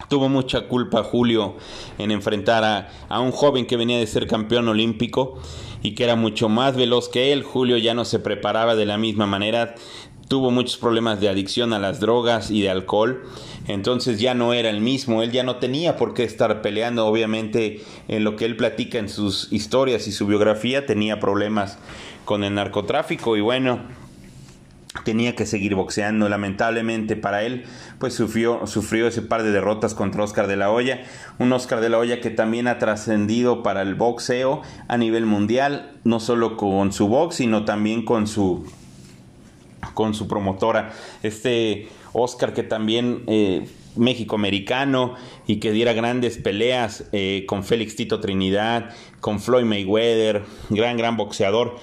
tuvo 0.08 0.28
mucha 0.28 0.62
culpa 0.62 1.02
Julio 1.04 1.56
en 1.98 2.10
enfrentar 2.10 2.90
a, 3.08 3.20
un 3.20 3.30
joven 3.30 3.66
que 3.66 3.76
venía 3.76 3.98
de 3.98 4.06
ser 4.06 4.26
campeón 4.26 4.68
olímpico 4.68 5.38
y 5.82 5.94
que 5.94 6.04
era 6.04 6.16
mucho 6.16 6.48
más 6.48 6.76
veloz 6.76 7.08
que 7.08 7.32
él. 7.32 7.42
Julio 7.42 7.76
ya 7.76 7.94
no 7.94 8.04
se 8.04 8.18
preparaba 8.18 8.74
de 8.74 8.86
la 8.86 8.98
misma 8.98 9.26
manera, 9.26 9.74
tuvo 10.30 10.52
muchos 10.52 10.76
problemas 10.76 11.20
de 11.20 11.28
adicción 11.28 11.72
a 11.72 11.80
las 11.80 11.98
drogas 11.98 12.52
y 12.52 12.62
de 12.62 12.70
alcohol 12.70 13.24
entonces 13.66 14.20
ya 14.20 14.32
no 14.34 14.52
era 14.52 14.70
el 14.70 14.80
mismo, 14.80 15.22
él 15.22 15.32
ya 15.32 15.42
no 15.42 15.56
tenía 15.56 15.96
por 15.96 16.14
qué 16.14 16.24
estar 16.24 16.62
peleando, 16.62 17.06
obviamente 17.06 17.82
en 18.08 18.24
lo 18.24 18.36
que 18.36 18.44
él 18.44 18.56
platica 18.56 18.98
en 18.98 19.08
sus 19.08 19.52
historias 19.52 20.06
y 20.08 20.12
su 20.12 20.26
biografía 20.26 20.86
tenía 20.86 21.20
problemas 21.20 21.78
con 22.24 22.42
el 22.42 22.54
narcotráfico 22.54 23.36
y 23.36 23.40
bueno, 23.40 23.80
tenía 25.04 25.36
que 25.36 25.46
seguir 25.46 25.74
boxeando. 25.74 26.28
Lamentablemente 26.28 27.16
para 27.16 27.42
él, 27.42 27.64
pues 27.98 28.14
sufrió, 28.14 28.66
sufrió 28.66 29.06
ese 29.06 29.22
par 29.22 29.42
de 29.42 29.52
derrotas 29.52 29.94
contra 29.94 30.24
Oscar 30.24 30.46
de 30.46 30.56
la 30.56 30.70
Hoya. 30.70 31.02
Un 31.38 31.52
Oscar 31.52 31.80
de 31.80 31.90
la 31.90 31.98
Hoya 31.98 32.20
que 32.20 32.30
también 32.30 32.66
ha 32.66 32.78
trascendido 32.78 33.62
para 33.62 33.82
el 33.82 33.94
boxeo 33.94 34.62
a 34.88 34.96
nivel 34.96 35.26
mundial, 35.26 35.92
no 36.04 36.18
solo 36.18 36.56
con 36.56 36.92
su 36.92 37.08
box, 37.08 37.36
sino 37.36 37.64
también 37.64 38.04
con 38.04 38.26
su, 38.26 38.64
con 39.94 40.14
su 40.14 40.28
promotora. 40.28 40.92
Este 41.22 41.88
Oscar 42.12 42.52
que 42.52 42.62
también 42.62 43.24
eh, 43.26 43.66
México 43.96 44.36
americano 44.36 45.14
y 45.46 45.56
que 45.56 45.72
diera 45.72 45.92
grandes 45.92 46.38
peleas 46.38 47.04
eh, 47.12 47.44
con 47.46 47.64
Félix 47.64 47.96
Tito 47.96 48.20
Trinidad, 48.20 48.90
con 49.20 49.40
Floyd 49.40 49.64
Mayweather, 49.64 50.42
gran, 50.70 50.96
gran 50.96 51.16
boxeador. 51.16 51.76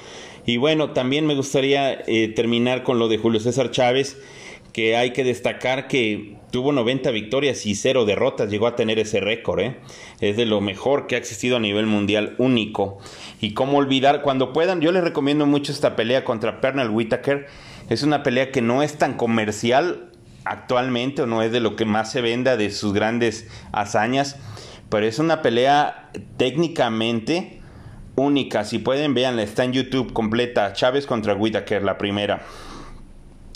Y 0.45 0.57
bueno, 0.57 0.91
también 0.91 1.25
me 1.25 1.35
gustaría 1.35 1.93
eh, 2.07 2.29
terminar 2.29 2.83
con 2.83 2.99
lo 2.99 3.09
de 3.09 3.17
Julio 3.17 3.39
César 3.39 3.71
Chávez, 3.71 4.17
que 4.71 4.95
hay 4.95 5.11
que 5.11 5.23
destacar 5.23 5.87
que 5.87 6.37
tuvo 6.51 6.71
90 6.71 7.11
victorias 7.11 7.65
y 7.65 7.75
0 7.75 8.05
derrotas, 8.05 8.49
llegó 8.49 8.67
a 8.67 8.75
tener 8.75 8.99
ese 8.99 9.19
récord, 9.19 9.73
es 10.21 10.37
de 10.37 10.45
lo 10.45 10.61
mejor 10.61 11.07
que 11.07 11.15
ha 11.15 11.17
existido 11.17 11.57
a 11.57 11.59
nivel 11.59 11.87
mundial, 11.87 12.35
único. 12.37 12.99
Y 13.41 13.53
cómo 13.53 13.77
olvidar, 13.77 14.21
cuando 14.21 14.53
puedan, 14.53 14.79
yo 14.79 14.91
les 14.91 15.03
recomiendo 15.03 15.45
mucho 15.45 15.71
esta 15.71 15.95
pelea 15.95 16.23
contra 16.23 16.61
Pernell 16.61 16.91
Whitaker, 16.91 17.47
es 17.89 18.03
una 18.03 18.23
pelea 18.23 18.51
que 18.51 18.61
no 18.61 18.83
es 18.83 18.97
tan 18.97 19.15
comercial, 19.15 20.11
actualmente 20.45 21.21
o 21.21 21.25
no 21.25 21.41
es 21.41 21.51
de 21.51 21.59
lo 21.59 21.75
que 21.75 21.85
más 21.85 22.11
se 22.11 22.21
venda 22.21 22.57
de 22.57 22.71
sus 22.71 22.93
grandes 22.93 23.47
hazañas, 23.71 24.37
pero 24.89 25.05
es 25.05 25.19
una 25.19 25.41
pelea 25.41 26.09
técnicamente 26.37 27.61
única. 28.15 28.63
Si 28.63 28.79
pueden, 28.79 29.13
véanla, 29.13 29.43
está 29.43 29.63
en 29.63 29.73
YouTube 29.73 30.13
completa. 30.13 30.73
Chávez 30.73 31.05
contra 31.05 31.35
Whitaker, 31.35 31.83
la 31.83 31.97
primera. 31.97 32.41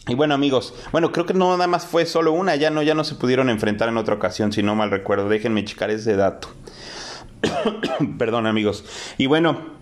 Y 0.08 0.15
bueno 0.15 0.34
amigos, 0.34 0.74
bueno 0.91 1.12
creo 1.12 1.28
que 1.28 1.36
no 1.36 1.52
nada 1.52 1.67
más 1.67 1.86
fue 1.86 2.08
solo 2.08 2.34
una, 2.34 2.56
ya 2.56 2.72
no, 2.72 2.82
ya 2.82 2.96
no 2.96 3.04
se 3.04 3.15
pudieron 3.15 3.50
enfrentar 3.50 3.88
en 3.88 3.98
otra 3.98 4.15
ocasión, 4.15 4.52
si 4.52 4.63
no 4.63 4.76
mal 4.76 4.89
recuerdo, 4.89 5.30
déjenme 5.30 5.63
checar 5.63 5.91
ese 5.91 6.15
dato. 6.15 6.50
Perdón 8.17 8.48
amigos. 8.48 8.84
Y 9.20 9.28
bueno, 9.28 9.81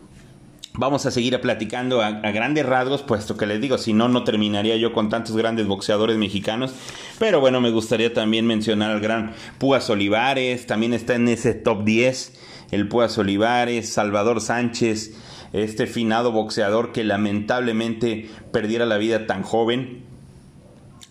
Vamos 0.80 1.06
a 1.06 1.12
seguir 1.12 1.38
platicando 1.42 2.02
a, 2.02 2.12
grandes 2.32 2.66
rasgos, 2.66 3.04
puesto 3.04 3.36
que 3.36 3.46
les 3.46 3.60
digo, 3.60 3.78
si 3.78 3.92
no, 3.92 4.08
no 4.08 4.24
terminaría 4.24 4.78
yo 4.78 4.94
con 4.94 5.10
tantos 5.10 5.36
grandes 5.36 5.68
boxeadores 5.68 6.18
mexicanos. 6.18 6.74
Pero 7.20 7.42
bueno, 7.42 7.60
me 7.60 7.70
gustaría 7.70 8.14
también 8.14 8.48
mencionar 8.48 8.92
al 8.92 9.02
gran 9.02 9.34
Púas 9.58 9.90
Olivares, 9.90 10.68
también 10.68 10.94
está 10.94 11.16
en 11.16 11.28
ese 11.28 11.54
top 11.54 11.84
10 11.84 12.32
el 12.72 12.88
Púas 12.88 13.18
Olivares, 13.18 13.90
Salvador 13.90 14.40
Sánchez, 14.40 15.18
este 15.52 15.86
finado 15.86 16.32
boxeador 16.32 16.94
que 16.94 17.04
lamentablemente 17.04 18.30
perdiera 18.54 18.86
la 18.86 18.98
vida 18.98 19.28
tan 19.28 19.44
joven 19.44 20.06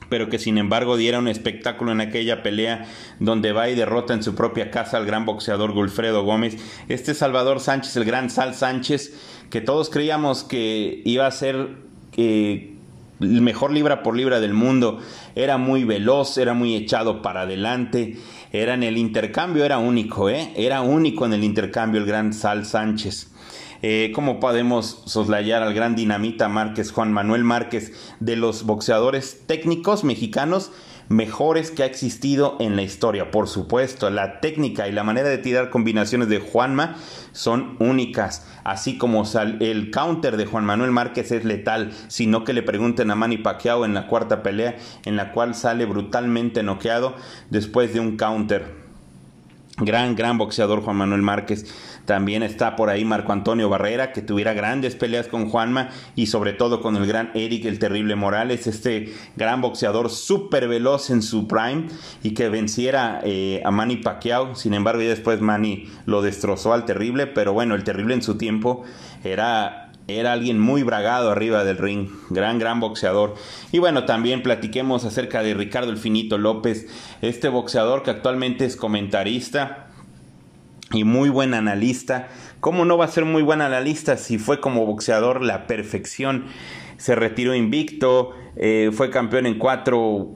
pero 0.09 0.29
que 0.29 0.38
sin 0.38 0.59
embargo 0.59 0.97
diera 0.97 1.18
un 1.18 1.29
espectáculo 1.29 1.92
en 1.92 2.01
aquella 2.01 2.42
pelea 2.42 2.87
donde 3.18 3.53
va 3.53 3.68
y 3.68 3.75
derrota 3.75 4.14
en 4.14 4.23
su 4.23 4.35
propia 4.35 4.71
casa 4.71 4.97
al 4.97 5.07
gran 5.07 5.27
boxeador 5.27 5.73
Gulfredo 5.73 6.25
Gómez. 6.25 6.57
Este 6.88 7.14
Salvador 7.14 7.61
Sánchez, 7.61 7.97
el 7.97 8.05
gran 8.05 8.31
Sal 8.31 8.55
Sánchez, 8.55 9.14
que 9.51 9.61
todos 9.61 9.90
creíamos 9.90 10.44
que 10.44 11.03
iba 11.05 11.27
a 11.27 11.31
ser 11.31 11.77
eh, 12.16 12.75
el 13.21 13.42
mejor 13.42 13.73
libra 13.73 14.03
por 14.03 14.16
libra 14.16 14.40
del 14.40 14.55
mundo. 14.55 15.01
Era 15.35 15.59
muy 15.59 15.85
veloz, 15.85 16.38
era 16.38 16.55
muy 16.55 16.75
echado 16.75 17.23
para 17.23 17.42
adelante. 17.42 18.16
Era 18.53 18.75
en 18.75 18.83
el 18.83 18.97
intercambio, 18.97 19.64
era 19.64 19.79
único, 19.79 20.31
¿eh? 20.31 20.53
Era 20.57 20.81
único 20.81 21.27
en 21.27 21.35
el 21.35 21.44
intercambio 21.44 22.01
el 22.01 22.07
gran 22.07 22.33
Sal 22.33 22.64
Sánchez. 22.64 23.31
Eh, 23.83 24.11
¿Cómo 24.14 24.41
podemos 24.41 25.03
soslayar 25.07 25.62
al 25.62 25.75
gran 25.75 25.95
dinamita 25.95 26.49
Márquez, 26.49 26.91
Juan 26.91 27.12
Manuel 27.12 27.45
Márquez, 27.45 27.93
de 28.21 28.37
los 28.37 28.64
boxeadores 28.64 29.43
técnicos 29.47 30.05
mexicanos? 30.05 30.73
mejores 31.09 31.71
que 31.71 31.83
ha 31.83 31.87
existido 31.87 32.57
en 32.61 32.77
la 32.77 32.83
historia. 32.83 33.31
Por 33.31 33.49
supuesto, 33.49 34.11
la 34.11 34.41
técnica 34.41 34.88
y 34.88 34.93
la 34.93 35.05
manera 35.05 35.29
de 35.29 35.38
tirar 35.38 35.71
combinaciones 35.71 36.29
de 36.29 36.38
Juanma 36.38 36.97
son 37.33 37.77
únicas, 37.79 38.47
así 38.64 38.99
como 38.99 39.25
el 39.61 39.91
counter 39.91 40.37
de 40.37 40.47
Juan 40.47 40.64
Manuel 40.64 40.91
Márquez 40.91 41.33
es 41.33 41.45
letal, 41.45 41.93
sino 42.09 42.45
que 42.45 42.53
le 42.53 42.62
pregunten 42.62 43.11
a 43.11 43.14
Manny 43.14 43.38
Pacquiao 43.38 43.85
en 43.85 43.95
la 43.95 44.07
cuarta 44.07 44.43
pelea 44.43 44.77
en 45.05 45.17
la 45.17 45.33
cual 45.33 45.55
sale 45.55 45.87
brutalmente 45.87 46.62
noqueado 46.62 47.14
después 47.51 47.95
de 47.95 48.01
un 48.01 48.17
counter. 48.17 48.88
Gran, 49.81 50.17
gran 50.17 50.38
boxeador 50.38 50.83
Juan 50.83 50.97
Manuel 50.97 51.23
Márquez. 51.23 51.73
También 52.09 52.42
está 52.42 52.75
por 52.75 52.88
ahí 52.88 53.05
Marco 53.05 53.35
Antonio 53.35 53.68
Barrera, 53.68 54.14
que 54.14 54.23
tuviera 54.23 54.55
grandes 54.55 54.97
peleas 54.97 55.29
con 55.29 55.51
Juanma 55.51 55.90
y 56.16 56.29
sobre 56.29 56.55
todo 56.55 56.81
con 56.81 56.97
el 56.97 57.07
gran 57.07 57.31
Eric 57.35 57.66
el 57.66 57.79
Terrible 57.79 58.16
Morales, 58.16 58.66
este 58.66 59.12
gran 59.37 59.61
boxeador 59.61 60.09
súper 60.09 60.68
veloz 60.68 61.11
en 61.11 61.21
su 61.21 61.47
prime 61.47 61.88
y 62.23 62.31
que 62.31 62.49
venciera 62.49 63.21
eh, 63.25 63.61
a 63.62 63.71
Manny 63.71 63.99
Pacquiao. 63.99 64.57
Sin 64.57 64.73
embargo, 64.73 65.03
ya 65.03 65.11
después 65.11 65.42
Manny 65.42 65.87
lo 66.07 66.23
destrozó 66.23 66.73
al 66.73 66.87
Terrible, 66.87 67.27
pero 67.27 67.53
bueno, 67.53 67.75
el 67.75 67.85
Terrible 67.85 68.14
en 68.14 68.23
su 68.23 68.38
tiempo 68.38 68.85
era 69.23 69.85
era 70.07 70.33
alguien 70.33 70.59
muy 70.59 70.85
bragado 70.85 71.31
arriba 71.31 71.64
del 71.64 71.77
ring, 71.77 72.09
gran, 72.31 72.59
gran 72.59 72.81
boxeador. 72.81 73.35
Y 73.71 73.81
bueno, 73.81 74.07
también 74.07 74.42
platiquemos 74.42 75.05
acerca 75.05 75.42
de 75.42 75.53
Ricardo 75.53 75.90
El 75.90 75.99
Finito 75.99 76.38
López, 76.38 76.87
este 77.21 77.51
boxeador 77.51 78.03
que 78.03 78.12
actualmente 78.12 78.64
es 78.64 78.77
comentarista 78.77 79.88
y 80.92 81.05
muy 81.05 81.29
buen 81.29 81.55
analista. 81.55 82.29
¿Cómo 82.61 82.85
no 82.85 82.96
va 82.96 83.05
a 83.05 83.09
ser 83.09 83.24
muy 83.24 83.42
buen 83.42 83.61
analista 83.61 84.16
si 84.16 84.38
fue 84.38 84.61
como 84.61 84.87
boxeador 84.87 85.42
la 85.42 85.66
perfección? 85.66 86.46
Se 86.96 87.14
retiró 87.14 87.55
invicto, 87.55 88.35
eh, 88.57 88.90
fue 88.92 89.11
campeón 89.11 89.46
en 89.46 89.59
cuatro, 89.59 90.31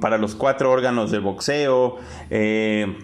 para 0.00 0.18
los 0.18 0.34
cuatro 0.34 0.70
órganos 0.70 1.10
del 1.10 1.20
boxeo. 1.20 1.98
Eh, 2.30 2.96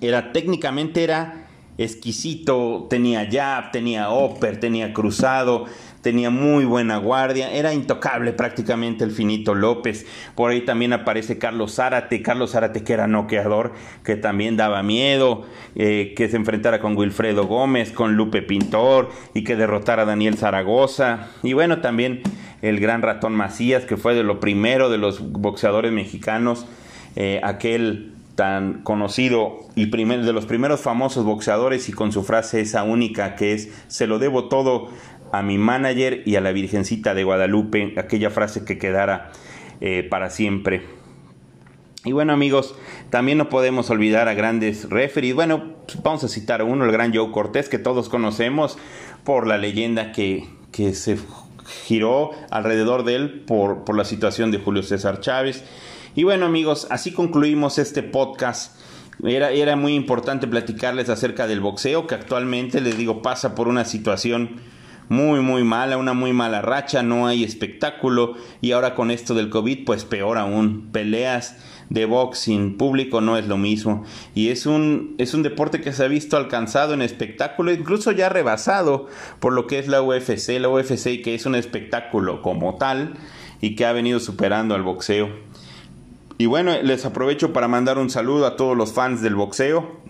era 0.00 0.32
técnicamente 0.32 1.02
era 1.02 1.45
exquisito, 1.78 2.86
tenía 2.88 3.28
jab, 3.30 3.70
tenía 3.70 4.10
upper, 4.10 4.58
tenía 4.58 4.92
cruzado, 4.92 5.66
tenía 6.06 6.30
muy 6.30 6.64
buena 6.64 6.98
guardia, 6.98 7.50
era 7.52 7.74
intocable 7.74 8.32
prácticamente 8.32 9.04
el 9.04 9.10
finito 9.10 9.54
López. 9.54 10.06
Por 10.34 10.50
ahí 10.50 10.60
también 10.60 10.92
aparece 10.92 11.38
Carlos 11.38 11.74
Zárate, 11.74 12.22
Carlos 12.22 12.52
Zárate 12.52 12.84
que 12.84 12.92
era 12.92 13.06
noqueador, 13.06 13.72
que 14.04 14.16
también 14.16 14.56
daba 14.56 14.82
miedo, 14.82 15.44
eh, 15.74 16.14
que 16.16 16.28
se 16.28 16.36
enfrentara 16.36 16.78
con 16.78 16.96
Wilfredo 16.96 17.46
Gómez, 17.46 17.90
con 17.90 18.14
Lupe 18.14 18.42
Pintor 18.42 19.10
y 19.34 19.42
que 19.44 19.56
derrotara 19.56 20.02
a 20.02 20.06
Daniel 20.06 20.36
Zaragoza. 20.36 21.28
Y 21.42 21.54
bueno, 21.54 21.80
también 21.80 22.22
el 22.62 22.80
gran 22.80 23.02
ratón 23.02 23.34
Macías, 23.34 23.84
que 23.84 23.96
fue 23.96 24.14
de 24.14 24.22
lo 24.22 24.40
primero 24.40 24.90
de 24.90 24.98
los 24.98 25.32
boxeadores 25.32 25.92
mexicanos, 25.92 26.66
eh, 27.16 27.40
aquel 27.42 28.15
tan 28.36 28.82
conocido 28.82 29.60
y 29.74 29.86
de 29.86 30.32
los 30.32 30.46
primeros 30.46 30.80
famosos 30.80 31.24
boxeadores 31.24 31.88
y 31.88 31.92
con 31.92 32.12
su 32.12 32.22
frase 32.22 32.60
esa 32.60 32.84
única 32.84 33.34
que 33.34 33.54
es 33.54 33.70
se 33.88 34.06
lo 34.06 34.18
debo 34.18 34.48
todo 34.48 34.90
a 35.32 35.42
mi 35.42 35.58
manager 35.58 36.22
y 36.24 36.36
a 36.36 36.40
la 36.40 36.52
Virgencita 36.52 37.14
de 37.14 37.24
Guadalupe, 37.24 37.94
aquella 37.96 38.30
frase 38.30 38.64
que 38.64 38.78
quedara 38.78 39.32
eh, 39.80 40.06
para 40.08 40.30
siempre. 40.30 40.82
Y 42.04 42.12
bueno 42.12 42.32
amigos, 42.32 42.76
también 43.10 43.38
no 43.38 43.48
podemos 43.48 43.90
olvidar 43.90 44.28
a 44.28 44.34
grandes 44.34 44.88
referees. 44.88 45.34
Bueno, 45.34 45.74
vamos 46.04 46.22
a 46.22 46.28
citar 46.28 46.62
uno, 46.62 46.84
el 46.84 46.92
gran 46.92 47.12
Joe 47.12 47.32
Cortés, 47.32 47.68
que 47.68 47.78
todos 47.78 48.08
conocemos 48.08 48.78
por 49.24 49.46
la 49.46 49.58
leyenda 49.58 50.12
que, 50.12 50.46
que 50.70 50.94
se 50.94 51.18
giró 51.66 52.30
alrededor 52.50 53.04
de 53.04 53.16
él 53.16 53.44
por, 53.46 53.84
por 53.84 53.96
la 53.96 54.04
situación 54.04 54.50
de 54.50 54.58
Julio 54.58 54.82
César 54.82 55.20
Chávez. 55.20 55.64
Y 56.14 56.24
bueno 56.24 56.46
amigos, 56.46 56.86
así 56.90 57.12
concluimos 57.12 57.78
este 57.78 58.02
podcast. 58.02 58.74
Era, 59.24 59.50
era 59.50 59.76
muy 59.76 59.94
importante 59.94 60.46
platicarles 60.46 61.08
acerca 61.08 61.46
del 61.46 61.60
boxeo 61.60 62.06
que 62.06 62.14
actualmente, 62.14 62.80
les 62.80 62.98
digo, 62.98 63.22
pasa 63.22 63.54
por 63.54 63.68
una 63.68 63.84
situación 63.84 64.60
muy 65.08 65.40
muy 65.40 65.62
mala, 65.62 65.96
una 65.96 66.14
muy 66.14 66.32
mala 66.32 66.62
racha, 66.62 67.02
no 67.02 67.26
hay 67.26 67.44
espectáculo 67.44 68.34
y 68.60 68.72
ahora 68.72 68.94
con 68.94 69.10
esto 69.10 69.34
del 69.34 69.50
COVID 69.50 69.84
pues 69.84 70.04
peor 70.04 70.36
aún, 70.38 70.88
peleas 70.92 71.56
de 71.90 72.04
boxing 72.04 72.76
público 72.76 73.20
no 73.20 73.36
es 73.36 73.46
lo 73.46 73.56
mismo. 73.56 74.04
Y 74.34 74.48
es 74.48 74.66
un 74.66 75.14
es 75.18 75.34
un 75.34 75.42
deporte 75.42 75.80
que 75.80 75.92
se 75.92 76.04
ha 76.04 76.08
visto 76.08 76.36
alcanzado 76.36 76.94
en 76.94 77.02
espectáculo 77.02 77.72
incluso 77.72 78.12
ya 78.12 78.28
rebasado 78.28 79.06
por 79.40 79.52
lo 79.52 79.66
que 79.66 79.78
es 79.78 79.88
la 79.88 80.02
UFC 80.02 80.58
la 80.58 80.68
UFC 80.68 81.22
que 81.22 81.34
es 81.34 81.46
un 81.46 81.54
espectáculo 81.54 82.42
como 82.42 82.76
tal 82.76 83.14
y 83.60 83.74
que 83.74 83.86
ha 83.86 83.92
venido 83.92 84.20
superando 84.20 84.74
al 84.74 84.82
boxeo. 84.82 85.28
Y 86.38 86.46
bueno 86.46 86.80
les 86.82 87.04
aprovecho 87.04 87.52
para 87.52 87.68
mandar 87.68 87.98
un 87.98 88.10
saludo 88.10 88.46
a 88.46 88.56
todos 88.56 88.76
los 88.76 88.92
fans 88.92 89.22
del 89.22 89.34
boxeo 89.34 90.00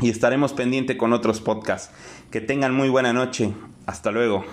y 0.00 0.08
estaremos 0.08 0.52
pendiente 0.52 0.96
con 0.96 1.12
otros 1.12 1.40
podcasts. 1.40 1.94
Que 2.30 2.40
tengan 2.40 2.74
muy 2.74 2.88
buena 2.88 3.12
noche. 3.12 3.52
Hasta 3.86 4.10
luego 4.10 4.44